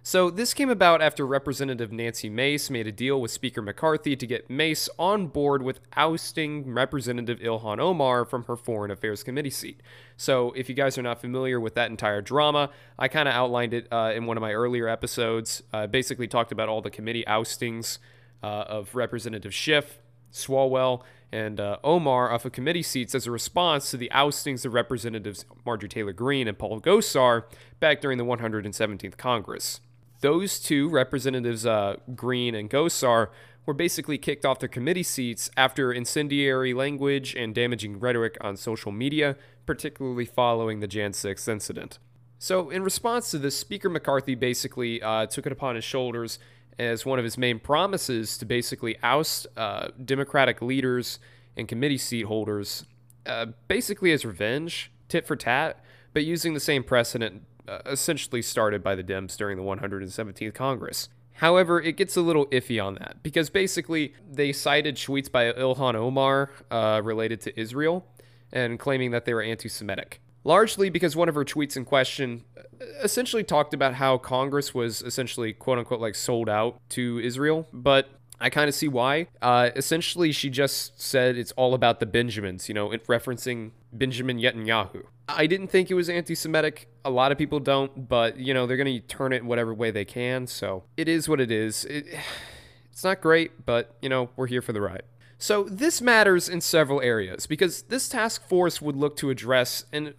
So, 0.07 0.29
this 0.29 0.53
came 0.53 0.69
about 0.69 1.01
after 1.01 1.25
Representative 1.25 1.91
Nancy 1.91 2.29
Mace 2.29 2.69
made 2.69 2.85
a 2.85 2.91
deal 2.91 3.19
with 3.19 3.31
Speaker 3.31 3.63
McCarthy 3.63 4.15
to 4.15 4.27
get 4.27 4.51
Mace 4.51 4.87
on 4.99 5.25
board 5.25 5.63
with 5.63 5.79
ousting 5.95 6.71
Representative 6.71 7.39
Ilhan 7.39 7.79
Omar 7.79 8.23
from 8.23 8.43
her 8.43 8.55
Foreign 8.55 8.91
Affairs 8.91 9.23
Committee 9.23 9.49
seat. 9.49 9.81
So, 10.15 10.51
if 10.51 10.69
you 10.69 10.75
guys 10.75 10.99
are 10.99 11.01
not 11.01 11.21
familiar 11.21 11.59
with 11.59 11.73
that 11.73 11.89
entire 11.89 12.21
drama, 12.21 12.69
I 12.99 13.07
kind 13.07 13.27
of 13.27 13.33
outlined 13.33 13.73
it 13.73 13.87
uh, 13.91 14.11
in 14.15 14.27
one 14.27 14.37
of 14.37 14.41
my 14.41 14.53
earlier 14.53 14.87
episodes. 14.87 15.63
Uh, 15.73 15.87
basically, 15.87 16.27
talked 16.27 16.51
about 16.51 16.69
all 16.69 16.83
the 16.83 16.91
committee 16.91 17.25
oustings 17.25 17.97
uh, 18.43 18.45
of 18.45 18.93
Representative 18.93 19.55
Schiff, 19.55 19.97
Swalwell, 20.31 21.01
and 21.31 21.59
uh, 21.59 21.79
Omar 21.83 22.31
off 22.31 22.45
of 22.45 22.51
committee 22.51 22.83
seats 22.83 23.15
as 23.15 23.25
a 23.25 23.31
response 23.31 23.89
to 23.89 23.97
the 23.97 24.11
oustings 24.11 24.65
of 24.65 24.75
Representatives 24.75 25.45
Marjorie 25.65 25.89
Taylor 25.89 26.13
Greene 26.13 26.47
and 26.47 26.59
Paul 26.59 26.79
Gosar 26.79 27.45
back 27.79 28.01
during 28.01 28.19
the 28.19 28.23
117th 28.23 29.17
Congress 29.17 29.79
those 30.21 30.59
two 30.59 30.89
representatives, 30.89 31.65
uh, 31.65 31.97
Greene 32.15 32.55
and 32.55 32.69
Gosar, 32.69 33.29
were 33.65 33.73
basically 33.73 34.17
kicked 34.17 34.45
off 34.45 34.59
their 34.59 34.69
committee 34.69 35.03
seats 35.03 35.49
after 35.57 35.91
incendiary 35.91 36.73
language 36.73 37.35
and 37.35 37.55
damaging 37.55 37.99
rhetoric 37.99 38.37
on 38.41 38.55
social 38.55 38.91
media, 38.91 39.35
particularly 39.65 40.25
following 40.25 40.79
the 40.79 40.87
Jan 40.87 41.13
6 41.13 41.47
incident. 41.47 41.99
So, 42.37 42.69
in 42.69 42.83
response 42.83 43.31
to 43.31 43.39
this, 43.39 43.57
Speaker 43.57 43.89
McCarthy 43.89 44.35
basically 44.35 45.01
uh, 45.01 45.25
took 45.25 45.45
it 45.45 45.51
upon 45.51 45.75
his 45.75 45.83
shoulders 45.83 46.37
as 46.77 47.05
one 47.05 47.17
of 47.17 47.23
his 47.23 47.37
main 47.37 47.59
promises 47.59 48.37
to 48.37 48.45
basically 48.45 48.97
oust 49.01 49.47
uh, 49.55 49.87
Democratic 50.03 50.61
leaders 50.61 51.19
and 51.55 51.67
committee 51.67 51.97
seat 51.97 52.25
holders, 52.25 52.85
uh, 53.25 53.47
basically 53.67 54.11
as 54.11 54.25
revenge, 54.25 54.91
tit 55.07 55.25
for 55.25 55.35
tat, 55.35 55.83
but 56.13 56.25
using 56.25 56.53
the 56.53 56.59
same 56.59 56.83
precedent 56.83 57.43
essentially 57.85 58.41
started 58.41 58.83
by 58.83 58.95
the 58.95 59.03
Dems 59.03 59.37
during 59.37 59.57
the 59.57 59.63
117th 59.63 60.53
Congress. 60.53 61.09
However, 61.39 61.81
it 61.81 61.97
gets 61.97 62.15
a 62.15 62.21
little 62.21 62.45
iffy 62.47 62.83
on 62.83 62.95
that 62.95 63.17
because 63.21 63.49
basically 63.49 64.13
they 64.29 64.53
cited 64.53 64.95
tweets 64.95 65.29
by 65.29 65.51
Ilhan 65.51 65.95
Omar 65.95 66.49
uh, 66.71 67.01
related 67.03 67.41
to 67.41 67.59
Israel 67.59 68.05
and 68.53 68.79
claiming 68.79 69.11
that 69.11 69.25
they 69.25 69.33
were 69.33 69.41
anti 69.41 69.67
Semitic. 69.67 70.21
Largely 70.45 70.89
because 70.89 71.15
one 71.15 71.27
of 71.27 71.35
her 71.35 71.43
tweets 71.43 71.75
in 71.75 71.83
question 71.83 72.45
uh, 72.57 72.61
essentially 73.03 73.43
talked 73.43 73.73
about 73.73 73.95
how 73.95 74.17
Congress 74.17 74.73
was 74.73 75.01
essentially 75.01 75.51
quote 75.51 75.77
unquote 75.77 75.99
like 75.99 76.15
sold 76.15 76.47
out 76.47 76.79
to 76.89 77.19
Israel, 77.19 77.67
but 77.73 78.07
I 78.39 78.49
kind 78.49 78.69
of 78.69 78.75
see 78.75 78.87
why. 78.87 79.27
Uh, 79.41 79.71
essentially, 79.75 80.31
she 80.31 80.49
just 80.49 81.01
said 81.01 81.37
it's 81.37 81.51
all 81.53 81.73
about 81.73 81.99
the 81.99 82.05
Benjamins, 82.05 82.67
you 82.67 82.75
know, 82.75 82.89
referencing 82.89 83.71
Benjamin 83.91 84.39
Netanyahu. 84.39 85.03
I 85.27 85.47
didn't 85.47 85.67
think 85.67 85.89
it 85.89 85.95
was 85.95 86.09
anti 86.09 86.35
Semitic. 86.35 86.87
A 87.03 87.09
lot 87.09 87.31
of 87.31 87.37
people 87.37 87.59
don't, 87.59 88.07
but, 88.07 88.37
you 88.37 88.53
know, 88.53 88.67
they're 88.67 88.77
going 88.77 88.93
to 88.93 88.99
turn 89.07 89.33
it 89.33 89.43
whatever 89.43 89.73
way 89.73 89.91
they 89.91 90.05
can. 90.05 90.47
So 90.47 90.83
it 90.97 91.07
is 91.07 91.27
what 91.27 91.41
it 91.41 91.51
is. 91.51 91.85
It, 91.85 92.07
it's 92.91 93.03
not 93.03 93.21
great, 93.21 93.65
but, 93.65 93.95
you 94.01 94.09
know, 94.09 94.29
we're 94.35 94.47
here 94.47 94.61
for 94.61 94.73
the 94.73 94.81
ride. 94.81 95.03
So 95.37 95.63
this 95.63 96.01
matters 96.01 96.47
in 96.47 96.61
several 96.61 97.01
areas 97.01 97.45
because 97.45 97.83
this 97.83 98.07
task 98.07 98.47
force 98.47 98.81
would 98.81 98.95
look 98.95 99.17
to 99.17 99.29
address 99.29 99.85
and 99.91 100.13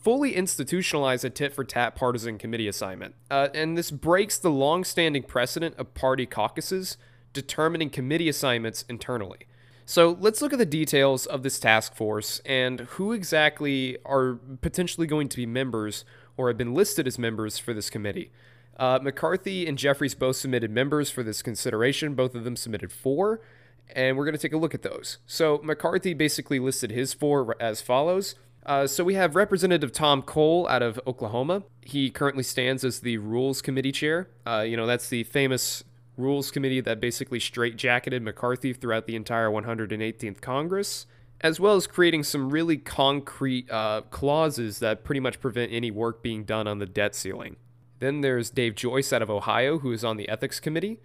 fully 0.00 0.34
institutionalize 0.34 1.24
a 1.24 1.30
tit 1.30 1.52
for 1.52 1.64
tat 1.64 1.96
partisan 1.96 2.38
committee 2.38 2.68
assignment. 2.68 3.14
Uh, 3.30 3.48
and 3.52 3.76
this 3.76 3.90
breaks 3.90 4.38
the 4.38 4.50
long 4.50 4.84
standing 4.84 5.24
precedent 5.24 5.74
of 5.76 5.92
party 5.94 6.24
caucuses 6.24 6.96
determining 7.32 7.90
committee 7.90 8.28
assignments 8.28 8.84
internally. 8.88 9.40
So 9.90 10.16
let's 10.20 10.40
look 10.40 10.52
at 10.52 10.60
the 10.60 10.64
details 10.64 11.26
of 11.26 11.42
this 11.42 11.58
task 11.58 11.96
force 11.96 12.40
and 12.46 12.78
who 12.78 13.10
exactly 13.10 13.98
are 14.04 14.38
potentially 14.60 15.08
going 15.08 15.28
to 15.28 15.36
be 15.36 15.46
members 15.46 16.04
or 16.36 16.46
have 16.46 16.56
been 16.56 16.74
listed 16.74 17.08
as 17.08 17.18
members 17.18 17.58
for 17.58 17.74
this 17.74 17.90
committee. 17.90 18.30
Uh, 18.76 19.00
McCarthy 19.02 19.66
and 19.66 19.76
Jeffries 19.76 20.14
both 20.14 20.36
submitted 20.36 20.70
members 20.70 21.10
for 21.10 21.24
this 21.24 21.42
consideration. 21.42 22.14
Both 22.14 22.36
of 22.36 22.44
them 22.44 22.54
submitted 22.54 22.92
four, 22.92 23.40
and 23.92 24.16
we're 24.16 24.26
going 24.26 24.36
to 24.36 24.40
take 24.40 24.52
a 24.52 24.58
look 24.58 24.74
at 24.74 24.82
those. 24.82 25.18
So 25.26 25.60
McCarthy 25.64 26.14
basically 26.14 26.60
listed 26.60 26.92
his 26.92 27.12
four 27.12 27.56
as 27.60 27.82
follows. 27.82 28.36
Uh, 28.64 28.86
so 28.86 29.02
we 29.02 29.14
have 29.14 29.34
Representative 29.34 29.90
Tom 29.90 30.22
Cole 30.22 30.68
out 30.68 30.82
of 30.82 31.00
Oklahoma. 31.04 31.64
He 31.82 32.10
currently 32.10 32.44
stands 32.44 32.84
as 32.84 33.00
the 33.00 33.18
Rules 33.18 33.60
Committee 33.60 33.90
chair. 33.90 34.28
Uh, 34.46 34.64
you 34.64 34.76
know, 34.76 34.86
that's 34.86 35.08
the 35.08 35.24
famous 35.24 35.82
Rules 36.20 36.50
Committee 36.50 36.80
that 36.80 37.00
basically 37.00 37.38
straitjacketed 37.38 38.22
McCarthy 38.22 38.72
throughout 38.72 39.06
the 39.06 39.16
entire 39.16 39.48
118th 39.48 40.40
Congress, 40.40 41.06
as 41.40 41.58
well 41.58 41.76
as 41.76 41.86
creating 41.86 42.24
some 42.24 42.50
really 42.50 42.76
concrete 42.76 43.70
uh, 43.70 44.02
clauses 44.10 44.78
that 44.80 45.04
pretty 45.04 45.20
much 45.20 45.40
prevent 45.40 45.72
any 45.72 45.90
work 45.90 46.22
being 46.22 46.44
done 46.44 46.66
on 46.66 46.78
the 46.78 46.86
debt 46.86 47.14
ceiling. 47.14 47.56
Then 47.98 48.20
there's 48.20 48.50
Dave 48.50 48.74
Joyce 48.74 49.12
out 49.12 49.22
of 49.22 49.30
Ohio, 49.30 49.78
who 49.78 49.92
is 49.92 50.04
on 50.04 50.16
the 50.16 50.28
Ethics 50.28 50.60
Committee. 50.60 51.00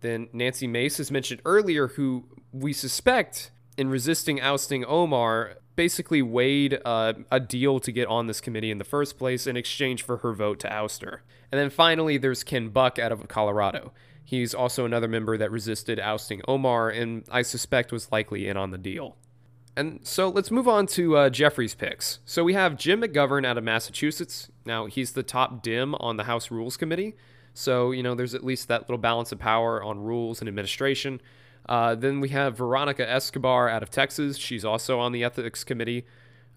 Then 0.00 0.28
Nancy 0.32 0.66
Mace, 0.66 1.00
as 1.00 1.10
mentioned 1.10 1.40
earlier, 1.44 1.88
who 1.88 2.24
we 2.52 2.72
suspect 2.72 3.50
in 3.76 3.88
resisting 3.88 4.40
ousting 4.40 4.84
Omar 4.84 5.56
basically 5.76 6.22
weighed 6.22 6.80
uh, 6.84 7.14
a 7.30 7.40
deal 7.40 7.80
to 7.80 7.90
get 7.90 8.06
on 8.06 8.26
this 8.26 8.40
committee 8.40 8.70
in 8.70 8.78
the 8.78 8.84
first 8.84 9.18
place 9.18 9.46
in 9.46 9.56
exchange 9.56 10.02
for 10.02 10.18
her 10.18 10.32
vote 10.32 10.60
to 10.60 10.72
oust 10.72 11.02
her. 11.02 11.22
And 11.50 11.60
then 11.60 11.70
finally, 11.70 12.16
there's 12.16 12.44
Ken 12.44 12.68
Buck 12.68 12.98
out 12.98 13.12
of 13.12 13.26
Colorado. 13.28 13.92
He's 14.24 14.54
also 14.54 14.84
another 14.84 15.06
member 15.06 15.36
that 15.36 15.50
resisted 15.50 16.00
ousting 16.00 16.40
Omar 16.48 16.88
and 16.88 17.24
I 17.30 17.42
suspect 17.42 17.92
was 17.92 18.10
likely 18.10 18.48
in 18.48 18.56
on 18.56 18.70
the 18.70 18.78
deal. 18.78 19.16
And 19.76 20.00
so 20.02 20.28
let's 20.28 20.50
move 20.50 20.68
on 20.68 20.86
to 20.88 21.16
uh, 21.16 21.30
Jeffries' 21.30 21.74
picks. 21.74 22.20
So 22.24 22.44
we 22.44 22.54
have 22.54 22.76
Jim 22.76 23.02
McGovern 23.02 23.44
out 23.44 23.58
of 23.58 23.64
Massachusetts. 23.64 24.50
Now, 24.64 24.86
he's 24.86 25.12
the 25.12 25.24
top 25.24 25.62
Dem 25.62 25.94
on 25.96 26.16
the 26.16 26.24
House 26.24 26.50
Rules 26.50 26.76
Committee. 26.76 27.14
So, 27.54 27.90
you 27.90 28.02
know, 28.02 28.14
there's 28.14 28.34
at 28.34 28.44
least 28.44 28.68
that 28.68 28.82
little 28.82 28.98
balance 28.98 29.32
of 29.32 29.38
power 29.40 29.82
on 29.82 30.00
rules 30.00 30.40
and 30.40 30.48
administration. 30.48 31.20
Uh, 31.68 31.94
then 31.94 32.20
we 32.20 32.28
have 32.28 32.56
Veronica 32.56 33.08
Escobar 33.08 33.68
out 33.68 33.82
of 33.82 33.90
Texas. 33.90 34.36
She's 34.36 34.64
also 34.64 35.00
on 35.00 35.12
the 35.12 35.24
Ethics 35.24 35.64
Committee. 35.64 36.04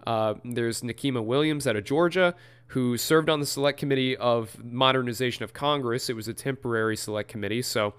Uh, 0.07 0.35
there's 0.45 0.83
Nikema 0.83 1.21
Williams 1.21 1.67
out 1.67 1.75
of 1.75 1.83
Georgia, 1.83 2.33
who 2.67 2.97
served 2.97 3.29
on 3.29 3.41
the 3.41 3.45
Select 3.45 3.77
Committee 3.77 4.15
of 4.15 4.63
Modernization 4.63 5.43
of 5.43 5.51
Congress. 5.51 6.09
It 6.09 6.15
was 6.15 6.29
a 6.29 6.33
temporary 6.33 6.95
Select 6.95 7.27
Committee, 7.27 7.61
so 7.61 7.93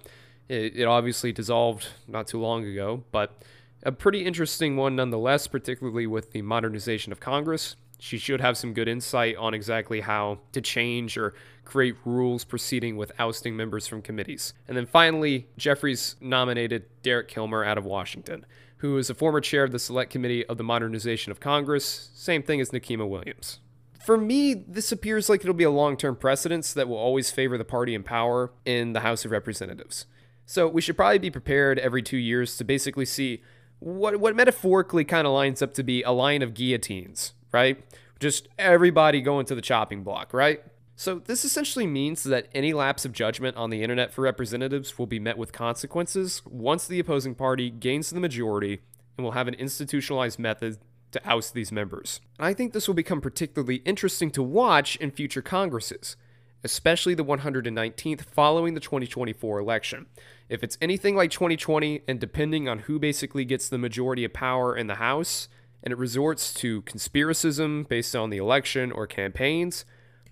it, 0.48 0.74
it 0.74 0.84
obviously 0.84 1.32
dissolved 1.32 1.88
not 2.06 2.26
too 2.26 2.40
long 2.40 2.64
ago, 2.64 3.04
but 3.12 3.42
a 3.82 3.92
pretty 3.92 4.24
interesting 4.24 4.74
one 4.74 4.96
nonetheless, 4.96 5.46
particularly 5.48 6.06
with 6.06 6.32
the 6.32 6.40
modernization 6.40 7.12
of 7.12 7.20
Congress. 7.20 7.76
She 7.98 8.16
should 8.16 8.40
have 8.40 8.56
some 8.56 8.72
good 8.72 8.88
insight 8.88 9.36
on 9.36 9.52
exactly 9.52 10.00
how 10.00 10.38
to 10.52 10.62
change 10.62 11.18
or 11.18 11.34
create 11.66 11.96
rules 12.06 12.42
proceeding 12.42 12.96
with 12.96 13.12
ousting 13.18 13.54
members 13.54 13.86
from 13.86 14.00
committees. 14.00 14.54
And 14.66 14.78
then 14.78 14.86
finally, 14.86 15.46
Jeffries 15.58 16.16
nominated 16.22 16.86
Derek 17.02 17.28
Kilmer 17.28 17.64
out 17.64 17.76
of 17.76 17.84
Washington 17.84 18.46
who 18.78 18.97
is 18.97 19.11
a 19.11 19.14
former 19.14 19.40
chair 19.40 19.64
of 19.64 19.73
the 19.73 19.78
Select 19.78 20.11
Committee 20.11 20.44
of 20.47 20.56
the 20.56 20.64
Modernization 20.64 21.30
of 21.30 21.40
Congress, 21.40 22.11
same 22.14 22.42
thing 22.42 22.61
as 22.61 22.70
Nikema 22.70 23.08
Williams. 23.08 23.61
For 24.04 24.16
me, 24.16 24.54
this 24.54 24.90
appears 24.92 25.28
like 25.28 25.40
it'll 25.40 25.54
be 25.54 25.64
a 25.64 25.70
long 25.70 25.97
term 25.97 26.16
precedence 26.16 26.73
that 26.73 26.88
will 26.88 26.97
always 26.97 27.30
favor 27.30 27.58
the 27.58 27.64
party 27.64 27.94
in 27.94 28.02
power 28.02 28.52
in 28.64 28.92
the 28.92 29.00
House 29.00 29.25
of 29.25 29.32
Representatives. 29.32 30.06
So 30.47 30.66
we 30.66 30.80
should 30.80 30.97
probably 30.97 31.18
be 31.18 31.30
prepared 31.30 31.78
every 31.78 32.02
two 32.02 32.16
years 32.16 32.56
to 32.56 32.64
basically 32.64 33.04
see 33.04 33.42
what, 33.80 34.18
what 34.18 34.35
metaphorically 34.35 35.04
kind 35.04 35.26
of 35.26 35.32
lines 35.32 35.61
up 35.61 35.75
to 35.75 35.82
be 35.82 36.02
a 36.02 36.11
line 36.11 36.40
of 36.42 36.54
guillotines, 36.54 37.35
right? 37.52 37.85
Just 38.18 38.49
everybody 38.58 39.20
going 39.20 39.47
to 39.47 39.54
the 39.54 39.61
chopping 39.61 40.02
block, 40.02 40.32
right? 40.32 40.62
So, 41.00 41.21
this 41.21 41.45
essentially 41.45 41.87
means 41.87 42.25
that 42.25 42.49
any 42.52 42.73
lapse 42.73 43.05
of 43.05 43.12
judgment 43.12 43.57
on 43.57 43.71
the 43.71 43.85
internet 43.85 44.12
for 44.12 44.23
representatives 44.23 44.99
will 44.99 45.07
be 45.07 45.21
met 45.21 45.38
with 45.38 45.52
consequences 45.52 46.43
once 46.45 46.88
the 46.88 46.99
opposing 46.99 47.37
party 47.37 47.71
gains 47.71 48.11
the 48.11 48.19
majority 48.19 48.81
and 49.17 49.23
will 49.25 49.31
have 49.31 49.47
an 49.47 49.55
institutionalized 49.55 50.40
method 50.40 50.78
to 51.12 51.21
oust 51.25 51.55
these 51.55 51.71
members. 51.71 52.21
I 52.40 52.52
think 52.52 52.73
this 52.73 52.88
will 52.88 52.97
become 52.97 53.21
particularly 53.21 53.76
interesting 53.85 54.33
to 54.33 54.43
watch 54.43 54.97
in 54.97 55.12
future 55.12 55.40
Congresses, 55.40 56.17
especially 56.64 57.14
the 57.14 57.25
119th 57.25 58.23
following 58.23 58.75
the 58.75 58.81
2024 58.81 59.61
election. 59.61 60.07
If 60.49 60.64
it's 60.64 60.76
anything 60.81 61.14
like 61.14 61.31
2020, 61.31 62.02
and 62.09 62.19
depending 62.19 62.69
on 62.69 62.81
who 62.81 62.99
basically 62.99 63.45
gets 63.45 63.69
the 63.69 63.78
majority 63.78 64.25
of 64.25 64.33
power 64.33 64.76
in 64.76 64.88
the 64.88 64.97
House, 64.97 65.49
and 65.81 65.93
it 65.93 65.97
resorts 65.97 66.52
to 66.55 66.83
conspiracism 66.83 67.87
based 67.87 68.17
on 68.17 68.31
the 68.31 68.38
election 68.38 68.90
or 68.90 69.07
campaigns, 69.07 69.85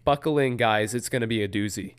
Buckle 0.06 0.38
in, 0.38 0.56
guys. 0.56 0.94
It's 0.94 1.08
going 1.08 1.22
to 1.22 1.26
be 1.26 1.42
a 1.42 1.48
doozy. 1.48 1.96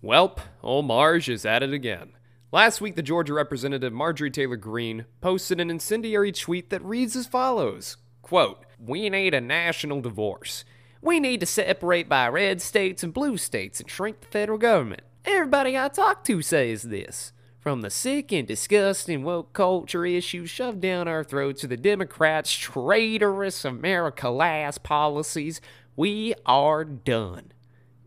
Welp, 0.00 0.38
old 0.62 0.86
Marge 0.86 1.28
is 1.28 1.44
at 1.44 1.64
it 1.64 1.72
again. 1.72 2.12
Last 2.52 2.80
week, 2.80 2.94
the 2.94 3.02
Georgia 3.02 3.34
representative 3.34 3.92
Marjorie 3.92 4.30
Taylor 4.30 4.54
Greene 4.54 5.06
posted 5.20 5.58
an 5.58 5.70
incendiary 5.70 6.30
tweet 6.30 6.70
that 6.70 6.84
reads 6.84 7.16
as 7.16 7.26
follows 7.26 7.96
quote, 8.22 8.64
We 8.78 9.10
need 9.10 9.34
a 9.34 9.40
national 9.40 10.02
divorce. 10.02 10.64
We 11.02 11.18
need 11.18 11.40
to 11.40 11.46
separate 11.46 12.08
by 12.08 12.28
red 12.28 12.62
states 12.62 13.02
and 13.02 13.12
blue 13.12 13.38
states 13.38 13.80
and 13.80 13.90
shrink 13.90 14.20
the 14.20 14.28
federal 14.28 14.56
government. 14.56 15.02
Everybody 15.24 15.76
I 15.76 15.88
talk 15.88 16.22
to 16.24 16.42
says 16.42 16.84
this. 16.84 17.32
From 17.64 17.80
the 17.80 17.88
sick 17.88 18.30
and 18.30 18.46
disgusting 18.46 19.24
woke 19.24 19.54
culture 19.54 20.04
issues 20.04 20.50
shoved 20.50 20.82
down 20.82 21.08
our 21.08 21.24
throats 21.24 21.62
to 21.62 21.66
the 21.66 21.78
Democrats' 21.78 22.52
traitorous 22.52 23.64
America 23.64 24.28
last 24.28 24.82
policies, 24.82 25.62
we 25.96 26.34
are 26.44 26.84
done. 26.84 27.52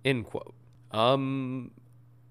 End 0.05 0.25
quote. 0.25 0.53
Um, 0.91 1.71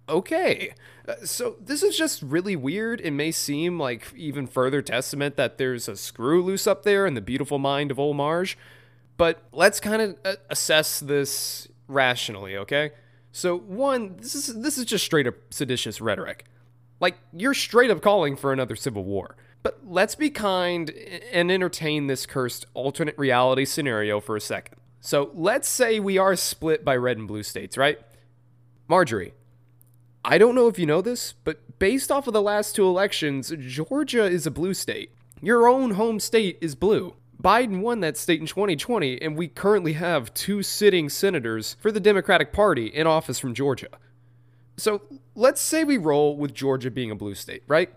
okay. 0.09 0.73
Uh, 1.09 1.14
so 1.25 1.56
this 1.61 1.83
is 1.83 1.99
just 1.99 2.23
really 2.23 2.54
weird. 2.54 3.00
It 3.00 3.11
may 3.11 3.33
seem 3.33 3.76
like 3.76 4.12
even 4.14 4.47
further 4.47 4.80
testament 4.80 5.35
that 5.35 5.59
there's 5.59 5.88
a 5.88 5.97
screw 5.97 6.45
loose 6.45 6.68
up 6.68 6.85
there 6.85 7.09
in 7.09 7.14
the 7.14 7.21
beautiful 7.21 7.59
mind 7.59 7.90
of 7.90 7.99
old 7.99 8.14
Marge. 8.14 8.56
But 9.16 9.42
let's 9.50 9.80
kind 9.80 10.00
of 10.00 10.16
uh, 10.25 10.37
assess 10.49 11.00
this 11.00 11.66
rationally, 11.88 12.56
okay? 12.56 12.92
So 13.33 13.59
one, 13.59 14.14
this 14.18 14.37
is 14.37 14.62
this 14.62 14.78
is 14.78 14.85
just 14.85 15.04
straight 15.04 15.26
up 15.26 15.35
seditious 15.50 16.00
rhetoric. 16.00 16.45
Like, 17.00 17.19
you're 17.33 17.55
straight 17.55 17.91
up 17.91 18.00
calling 18.00 18.37
for 18.37 18.53
another 18.53 18.76
civil 18.76 19.05
war. 19.05 19.37
But 19.62 19.81
let's 19.85 20.15
be 20.15 20.31
kind 20.31 20.91
and 21.33 21.50
entertain 21.50 22.07
this 22.07 22.25
cursed 22.25 22.67
alternate 22.73 23.19
reality 23.19 23.65
scenario 23.65 24.21
for 24.21 24.37
a 24.37 24.41
second. 24.41 24.79
So 25.00 25.31
let's 25.35 25.69
say 25.69 26.00
we 26.00 26.19
are 26.19 26.37
split 26.37 26.85
by 26.85 26.97
red 26.97 27.19
and 27.19 27.29
blue 27.29 27.43
states, 27.43 27.76
right? 27.76 27.99
Marjorie, 28.88 29.35
I 30.25 30.38
don't 30.38 30.55
know 30.55 30.69
if 30.69 30.79
you 30.79 30.87
know 30.87 31.00
this, 31.00 31.35
but 31.45 31.79
based 31.79 32.11
off 32.11 32.26
of 32.26 32.33
the 32.33 32.43
last 32.43 32.76
two 32.76 32.87
elections, 32.87 33.53
Georgia 33.59 34.25
is 34.25 34.47
a 34.47 34.50
blue 34.50 34.75
state. 34.75 35.11
Your 35.43 35.69
own 35.69 35.93
home 35.93 36.19
state 36.19 36.59
is 36.61 36.75
blue. 36.75 37.15
Biden 37.41 37.81
won 37.81 38.00
that 38.00 38.17
state 38.17 38.41
in 38.41 38.47
2020, 38.47 39.21
and 39.21 39.37
we 39.37 39.49
currently 39.49 39.93
have 39.93 40.33
two 40.35 40.62
sitting 40.62 41.09
senators 41.09 41.76
for 41.81 41.93
the 41.93 42.00
Democratic 42.00 42.53
Party 42.53 42.87
in 42.87 43.07
office 43.07 43.38
from 43.38 43.55
Georgia. 43.55 43.88
So 44.76 45.03
let's 45.37 45.61
say 45.61 45.85
we 45.85 45.99
roll 45.99 46.37
with 46.37 46.55
Georgia 46.55 46.90
being 46.90 47.11
a 47.11 47.14
blue 47.14 47.35
state, 47.35 47.62
right? 47.69 47.93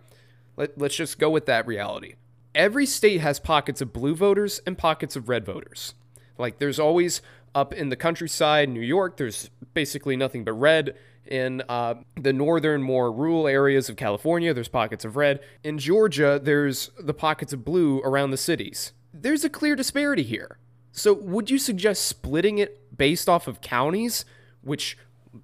Let, 0.58 0.78
let's 0.78 0.96
just 0.96 1.18
go 1.18 1.30
with 1.30 1.46
that 1.48 1.66
reality. 1.66 2.16
Every 2.54 2.86
state 2.86 3.22
has 3.22 3.40
pockets 3.40 3.82
of 3.82 3.94
blue 3.94 4.14
voters 4.16 4.62
and 4.68 4.78
pockets 4.78 5.16
of 5.16 5.30
red 5.30 5.46
voters. 5.46 5.96
Like 6.38 6.60
there's 6.60 6.80
always 6.80 7.22
up 7.56 7.74
in 7.74 7.90
the 7.90 7.96
countryside, 7.96 8.70
New 8.70 8.82
York, 8.82 9.18
there's 9.18 9.50
basically 9.74 10.16
nothing 10.16 10.44
but 10.44 10.54
red. 10.54 10.96
In 11.26 11.62
uh, 11.70 11.96
the 12.20 12.34
northern, 12.34 12.82
more 12.82 13.12
rural 13.12 13.48
areas 13.48 13.88
of 13.88 13.96
California, 13.96 14.54
there's 14.54 14.68
pockets 14.68 15.06
of 15.06 15.16
red. 15.16 15.40
In 15.64 15.78
Georgia, 15.78 16.40
there's 16.42 16.90
the 17.00 17.14
pockets 17.14 17.54
of 17.54 17.64
blue 17.64 18.00
around 18.00 18.32
the 18.32 18.38
cities. 18.38 18.94
There's 19.14 19.44
a 19.44 19.50
clear 19.50 19.76
disparity 19.76 20.24
here. 20.24 20.58
So, 20.92 21.14
would 21.14 21.52
you 21.52 21.60
suggest 21.60 22.06
splitting 22.06 22.58
it 22.58 22.98
based 22.98 23.30
off 23.30 23.48
of 23.48 23.62
counties, 23.62 24.26
which 24.62 24.98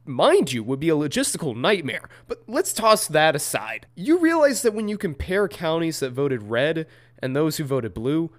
mind 0.06 0.52
you, 0.52 0.64
would 0.64 0.80
be 0.80 0.90
a 0.90 0.96
logistical 0.96 1.56
nightmare. 1.56 2.10
But 2.28 2.44
let's 2.48 2.74
toss 2.74 3.08
that 3.08 3.36
aside. 3.36 3.88
You 3.96 4.20
realize 4.20 4.62
that 4.62 4.74
when 4.74 4.88
you 4.88 4.98
compare 4.98 5.48
counties 5.48 6.00
that 6.00 6.12
voted 6.12 6.44
red 6.44 6.88
and 7.20 7.36
those 7.36 7.58
who 7.58 7.64
voted 7.64 7.94
blue, 7.94 8.32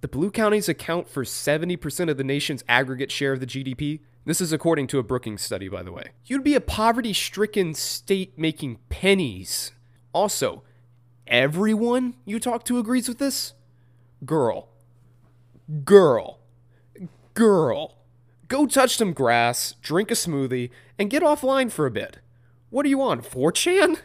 the 0.00 0.08
blue 0.08 0.30
counties 0.30 0.68
account 0.68 1.08
for 1.08 1.24
70% 1.24 2.10
of 2.10 2.16
the 2.16 2.24
nation's 2.24 2.64
aggregate 2.68 3.12
share 3.12 3.32
of 3.32 3.40
the 3.40 3.46
GDP. 3.46 4.00
This 4.24 4.40
is 4.40 4.52
according 4.52 4.86
to 4.88 4.98
a 4.98 5.02
Brookings 5.02 5.42
study, 5.42 5.68
by 5.68 5.82
the 5.82 5.92
way. 5.92 6.10
You'd 6.24 6.44
be 6.44 6.54
a 6.54 6.60
poverty 6.60 7.12
stricken 7.12 7.74
state 7.74 8.38
making 8.38 8.78
pennies. 8.88 9.72
Also, 10.12 10.62
everyone 11.26 12.14
you 12.24 12.38
talk 12.38 12.64
to 12.64 12.78
agrees 12.78 13.08
with 13.08 13.18
this? 13.18 13.54
Girl. 14.24 14.68
Girl. 15.84 16.40
Girl. 17.34 18.01
Go 18.52 18.66
touch 18.66 18.98
some 18.98 19.14
grass, 19.14 19.76
drink 19.80 20.10
a 20.10 20.14
smoothie, 20.14 20.68
and 20.98 21.08
get 21.08 21.22
offline 21.22 21.72
for 21.72 21.86
a 21.86 21.90
bit. 21.90 22.18
What 22.68 22.84
are 22.84 22.90
you 22.90 23.00
on, 23.00 23.22
4chan? 23.22 23.98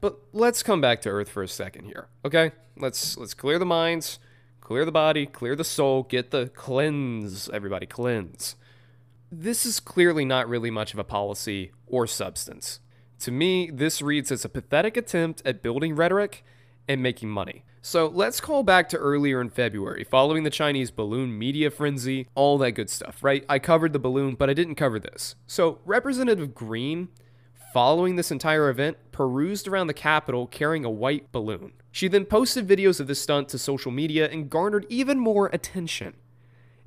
But 0.00 0.20
let's 0.32 0.62
come 0.62 0.80
back 0.80 1.02
to 1.02 1.08
Earth 1.08 1.28
for 1.28 1.42
a 1.42 1.48
second 1.48 1.86
here, 1.86 2.06
okay? 2.24 2.52
Let's 2.76 3.16
let's 3.16 3.34
clear 3.34 3.58
the 3.58 3.66
minds, 3.66 4.20
clear 4.60 4.84
the 4.84 4.92
body, 4.92 5.26
clear 5.26 5.56
the 5.56 5.64
soul, 5.64 6.04
get 6.04 6.30
the 6.30 6.48
cleanse, 6.54 7.48
everybody 7.48 7.86
cleanse. 7.86 8.54
This 9.32 9.66
is 9.66 9.80
clearly 9.80 10.24
not 10.24 10.48
really 10.48 10.70
much 10.70 10.92
of 10.92 11.00
a 11.00 11.04
policy 11.04 11.72
or 11.88 12.06
substance. 12.06 12.78
To 13.18 13.32
me, 13.32 13.68
this 13.68 14.00
reads 14.00 14.30
as 14.30 14.44
a 14.44 14.48
pathetic 14.48 14.96
attempt 14.96 15.42
at 15.44 15.60
building 15.60 15.96
rhetoric 15.96 16.44
and 16.86 17.02
making 17.02 17.30
money. 17.30 17.64
So 17.84 18.06
let's 18.06 18.40
call 18.40 18.62
back 18.62 18.88
to 18.90 18.96
earlier 18.96 19.40
in 19.40 19.50
February, 19.50 20.04
following 20.04 20.44
the 20.44 20.50
Chinese 20.50 20.92
balloon 20.92 21.36
media 21.36 21.68
frenzy, 21.68 22.28
all 22.36 22.56
that 22.58 22.72
good 22.72 22.88
stuff, 22.88 23.24
right? 23.24 23.44
I 23.48 23.58
covered 23.58 23.92
the 23.92 23.98
balloon, 23.98 24.36
but 24.36 24.48
I 24.48 24.54
didn't 24.54 24.76
cover 24.76 25.00
this. 25.00 25.34
So 25.48 25.80
Representative 25.84 26.54
Greene, 26.54 27.08
following 27.72 28.14
this 28.14 28.30
entire 28.30 28.70
event, 28.70 28.98
perused 29.10 29.66
around 29.66 29.88
the 29.88 29.94
Capitol 29.94 30.46
carrying 30.46 30.84
a 30.84 30.90
white 30.90 31.32
balloon. 31.32 31.72
She 31.90 32.06
then 32.06 32.24
posted 32.24 32.68
videos 32.68 33.00
of 33.00 33.08
this 33.08 33.20
stunt 33.20 33.48
to 33.48 33.58
social 33.58 33.90
media 33.90 34.30
and 34.30 34.48
garnered 34.48 34.86
even 34.88 35.18
more 35.18 35.50
attention. 35.52 36.14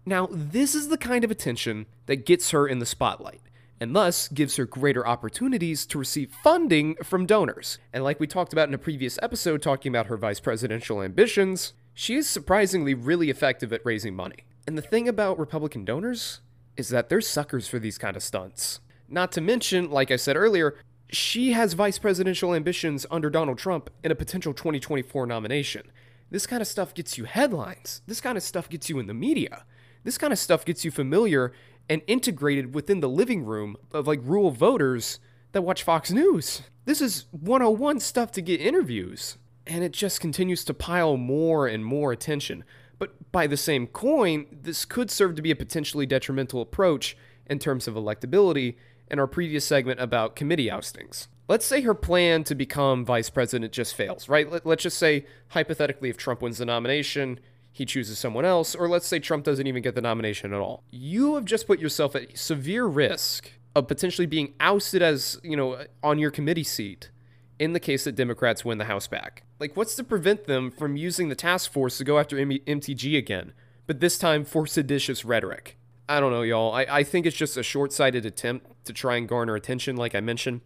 Now, 0.05 0.29
this 0.31 0.73
is 0.73 0.87
the 0.87 0.97
kind 0.97 1.25
of 1.25 1.31
attention 1.31 1.87
that 2.05 2.25
gets 2.25 2.51
her 2.51 2.65
in 2.69 2.79
the 2.79 2.85
spotlight 2.85 3.41
and 3.79 3.95
thus 3.95 4.27
gives 4.29 4.55
her 4.55 4.65
greater 4.65 5.05
opportunities 5.05 5.85
to 5.87 5.97
receive 5.97 6.31
funding 6.43 6.95
from 7.03 7.25
donors. 7.25 7.79
And 7.93 8.03
like 8.03 8.19
we 8.19 8.27
talked 8.27 8.53
about 8.53 8.67
in 8.67 8.73
a 8.73 8.79
previous 8.79 9.19
episode 9.21 9.61
talking 9.61 9.91
about 9.91 10.07
her 10.07 10.17
vice 10.17 10.39
presidential 10.39 11.01
ambitions, 11.01 11.73
she 11.93 12.15
is 12.15 12.27
surprisingly 12.27 12.93
really 12.93 13.29
effective 13.29 13.73
at 13.73 13.85
raising 13.85 14.15
money. 14.15 14.45
And 14.67 14.77
the 14.77 14.81
thing 14.81 15.07
about 15.07 15.39
Republican 15.39 15.85
donors 15.85 16.41
is 16.77 16.89
that 16.89 17.09
they're 17.09 17.21
suckers 17.21 17.67
for 17.67 17.79
these 17.79 17.97
kind 17.97 18.17
of 18.17 18.23
stunts. 18.23 18.79
Not 19.07 19.31
to 19.33 19.41
mention, 19.41 19.91
like 19.91 20.11
I 20.11 20.15
said 20.15 20.35
earlier, 20.35 20.77
she 21.09 21.51
has 21.51 21.73
vice 21.73 21.99
presidential 21.99 22.53
ambitions 22.53 23.05
under 23.11 23.29
Donald 23.29 23.57
Trump 23.57 23.89
in 24.03 24.11
a 24.11 24.15
potential 24.15 24.53
2024 24.53 25.25
nomination. 25.27 25.91
This 26.31 26.47
kind 26.47 26.61
of 26.61 26.67
stuff 26.67 26.93
gets 26.93 27.17
you 27.17 27.25
headlines. 27.25 28.01
This 28.07 28.19
kind 28.19 28.37
of 28.37 28.43
stuff 28.43 28.67
gets 28.67 28.89
you 28.89 28.99
in 28.99 29.07
the 29.07 29.13
media. 29.13 29.65
This 30.03 30.17
kind 30.17 30.33
of 30.33 30.39
stuff 30.39 30.65
gets 30.65 30.83
you 30.83 30.91
familiar 30.91 31.53
and 31.89 32.01
integrated 32.07 32.73
within 32.73 32.99
the 32.99 33.09
living 33.09 33.45
room 33.45 33.77
of 33.91 34.07
like 34.07 34.19
rural 34.23 34.51
voters 34.51 35.19
that 35.51 35.61
watch 35.61 35.83
Fox 35.83 36.11
News. 36.11 36.63
This 36.85 37.01
is 37.01 37.25
101 37.31 37.99
stuff 37.99 38.31
to 38.33 38.41
get 38.41 38.61
interviews. 38.61 39.37
And 39.67 39.83
it 39.83 39.93
just 39.93 40.19
continues 40.19 40.63
to 40.65 40.73
pile 40.73 41.17
more 41.17 41.65
and 41.65 41.83
more 41.83 42.11
attention. 42.11 42.63
But 42.99 43.31
by 43.31 43.47
the 43.47 43.57
same 43.57 43.87
coin, 43.87 44.45
this 44.51 44.85
could 44.85 45.09
serve 45.09 45.35
to 45.35 45.41
be 45.41 45.51
a 45.51 45.55
potentially 45.55 46.05
detrimental 46.05 46.61
approach 46.61 47.17
in 47.47 47.59
terms 47.59 47.87
of 47.87 47.95
electability 47.95 48.75
in 49.09 49.19
our 49.19 49.27
previous 49.27 49.65
segment 49.65 49.99
about 49.99 50.35
committee 50.35 50.69
oustings. 50.69 51.27
Let's 51.47 51.65
say 51.65 51.81
her 51.81 51.93
plan 51.93 52.43
to 52.45 52.55
become 52.55 53.05
vice 53.05 53.29
president 53.29 53.71
just 53.71 53.95
fails, 53.95 54.27
right? 54.27 54.65
Let's 54.65 54.83
just 54.83 54.97
say, 54.97 55.25
hypothetically, 55.49 56.09
if 56.09 56.17
Trump 56.17 56.41
wins 56.41 56.57
the 56.57 56.65
nomination, 56.65 57.39
he 57.75 57.85
chooses 57.85 58.17
someone 58.17 58.45
else, 58.45 58.73
or 58.73 58.87
let's 58.87 59.05
say 59.05 59.19
Trump 59.19 59.43
doesn't 59.43 59.67
even 59.67 59.83
get 59.83 59.95
the 59.95 60.01
nomination 60.01 60.53
at 60.53 60.61
all. 60.61 60.81
You 60.91 61.35
have 61.35 61.43
just 61.43 61.67
put 61.67 61.77
yourself 61.77 62.15
at 62.15 62.37
severe 62.37 62.85
risk 62.85 63.51
of 63.75 63.89
potentially 63.89 64.25
being 64.25 64.53
ousted 64.61 65.01
as, 65.01 65.41
you 65.43 65.57
know, 65.57 65.83
on 66.01 66.17
your 66.17 66.31
committee 66.31 66.63
seat 66.63 67.11
in 67.59 67.73
the 67.73 67.79
case 67.81 68.05
that 68.05 68.13
Democrats 68.13 68.63
win 68.63 68.77
the 68.77 68.85
House 68.85 69.07
back. 69.07 69.43
Like, 69.59 69.75
what's 69.75 69.93
to 69.95 70.05
prevent 70.05 70.45
them 70.45 70.71
from 70.71 70.95
using 70.95 71.27
the 71.27 71.35
task 71.35 71.69
force 71.69 71.97
to 71.97 72.05
go 72.05 72.17
after 72.17 72.39
M- 72.39 72.49
MTG 72.51 73.17
again, 73.17 73.51
but 73.87 73.99
this 73.99 74.17
time 74.17 74.45
for 74.45 74.65
seditious 74.65 75.25
rhetoric? 75.25 75.77
I 76.07 76.21
don't 76.21 76.31
know, 76.31 76.43
y'all. 76.43 76.73
I, 76.73 76.85
I 76.89 77.03
think 77.03 77.25
it's 77.25 77.35
just 77.35 77.57
a 77.57 77.63
short 77.63 77.91
sighted 77.91 78.25
attempt 78.25 78.85
to 78.85 78.93
try 78.93 79.17
and 79.17 79.27
garner 79.27 79.55
attention, 79.55 79.97
like 79.97 80.15
I 80.15 80.21
mentioned, 80.21 80.61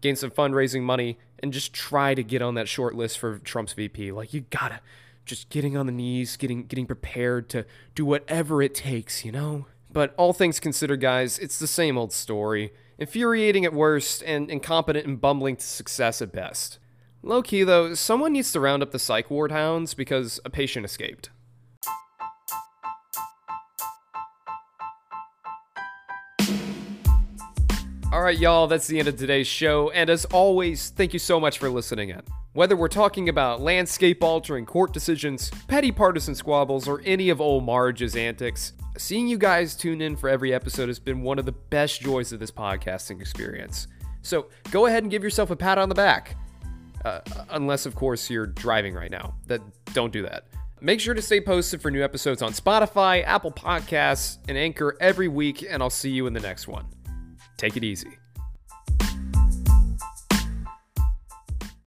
gain 0.00 0.14
some 0.14 0.30
fundraising 0.30 0.82
money, 0.82 1.18
and 1.40 1.52
just 1.52 1.72
try 1.72 2.14
to 2.14 2.22
get 2.22 2.40
on 2.40 2.54
that 2.54 2.68
short 2.68 2.94
list 2.94 3.18
for 3.18 3.40
Trump's 3.40 3.72
VP. 3.72 4.12
Like, 4.12 4.32
you 4.32 4.42
gotta 4.50 4.78
just 5.24 5.50
getting 5.50 5.76
on 5.76 5.86
the 5.86 5.92
knees, 5.92 6.36
getting 6.36 6.66
getting 6.66 6.86
prepared 6.86 7.48
to 7.50 7.64
do 7.94 8.04
whatever 8.04 8.62
it 8.62 8.74
takes, 8.74 9.24
you 9.24 9.32
know? 9.32 9.66
But 9.92 10.14
all 10.16 10.32
things 10.32 10.58
considered, 10.58 11.00
guys, 11.00 11.38
it's 11.38 11.58
the 11.58 11.66
same 11.66 11.98
old 11.98 12.12
story. 12.12 12.72
Infuriating 12.98 13.64
at 13.64 13.74
worst 13.74 14.22
and 14.24 14.50
incompetent 14.50 15.06
and 15.06 15.20
bumbling 15.20 15.56
to 15.56 15.66
success 15.66 16.22
at 16.22 16.32
best. 16.32 16.78
Low 17.22 17.42
key 17.42 17.62
though, 17.62 17.94
someone 17.94 18.32
needs 18.32 18.52
to 18.52 18.60
round 18.60 18.82
up 18.82 18.90
the 18.90 18.98
psych 18.98 19.30
ward 19.30 19.52
hounds 19.52 19.94
because 19.94 20.40
a 20.44 20.50
patient 20.50 20.84
escaped. 20.84 21.30
All 28.12 28.20
right, 28.20 28.38
y'all, 28.38 28.66
that's 28.66 28.88
the 28.88 28.98
end 28.98 29.08
of 29.08 29.16
today's 29.16 29.46
show. 29.46 29.90
And 29.90 30.10
as 30.10 30.26
always, 30.26 30.90
thank 30.90 31.14
you 31.14 31.18
so 31.18 31.40
much 31.40 31.58
for 31.58 31.70
listening 31.70 32.10
in. 32.10 32.20
Whether 32.54 32.76
we're 32.76 32.88
talking 32.88 33.30
about 33.30 33.62
landscape 33.62 34.22
altering 34.22 34.66
court 34.66 34.92
decisions, 34.92 35.50
petty 35.68 35.90
partisan 35.90 36.34
squabbles, 36.34 36.86
or 36.86 37.00
any 37.06 37.30
of 37.30 37.40
old 37.40 37.64
Marge's 37.64 38.14
antics, 38.14 38.74
seeing 38.98 39.26
you 39.26 39.38
guys 39.38 39.74
tune 39.74 40.02
in 40.02 40.16
for 40.16 40.28
every 40.28 40.52
episode 40.52 40.88
has 40.88 40.98
been 40.98 41.22
one 41.22 41.38
of 41.38 41.46
the 41.46 41.52
best 41.52 42.02
joys 42.02 42.30
of 42.30 42.40
this 42.40 42.50
podcasting 42.50 43.22
experience. 43.22 43.86
So 44.20 44.48
go 44.70 44.84
ahead 44.84 45.02
and 45.02 45.10
give 45.10 45.22
yourself 45.22 45.50
a 45.50 45.56
pat 45.56 45.78
on 45.78 45.88
the 45.88 45.94
back. 45.94 46.36
Uh, 47.06 47.20
unless, 47.48 47.86
of 47.86 47.94
course, 47.94 48.28
you're 48.28 48.46
driving 48.46 48.92
right 48.92 49.10
now. 49.10 49.34
That 49.46 49.62
don't 49.94 50.12
do 50.12 50.20
that. 50.24 50.44
Make 50.82 51.00
sure 51.00 51.14
to 51.14 51.22
stay 51.22 51.40
posted 51.40 51.80
for 51.80 51.90
new 51.90 52.04
episodes 52.04 52.42
on 52.42 52.52
Spotify, 52.52 53.24
Apple 53.24 53.52
Podcasts, 53.52 54.36
and 54.46 54.58
Anchor 54.58 54.94
every 55.00 55.28
week, 55.28 55.64
and 55.66 55.82
I'll 55.82 55.88
see 55.88 56.10
you 56.10 56.26
in 56.26 56.34
the 56.34 56.40
next 56.40 56.68
one. 56.68 56.84
Take 57.56 57.78
it 57.78 57.84
easy. 57.84 58.18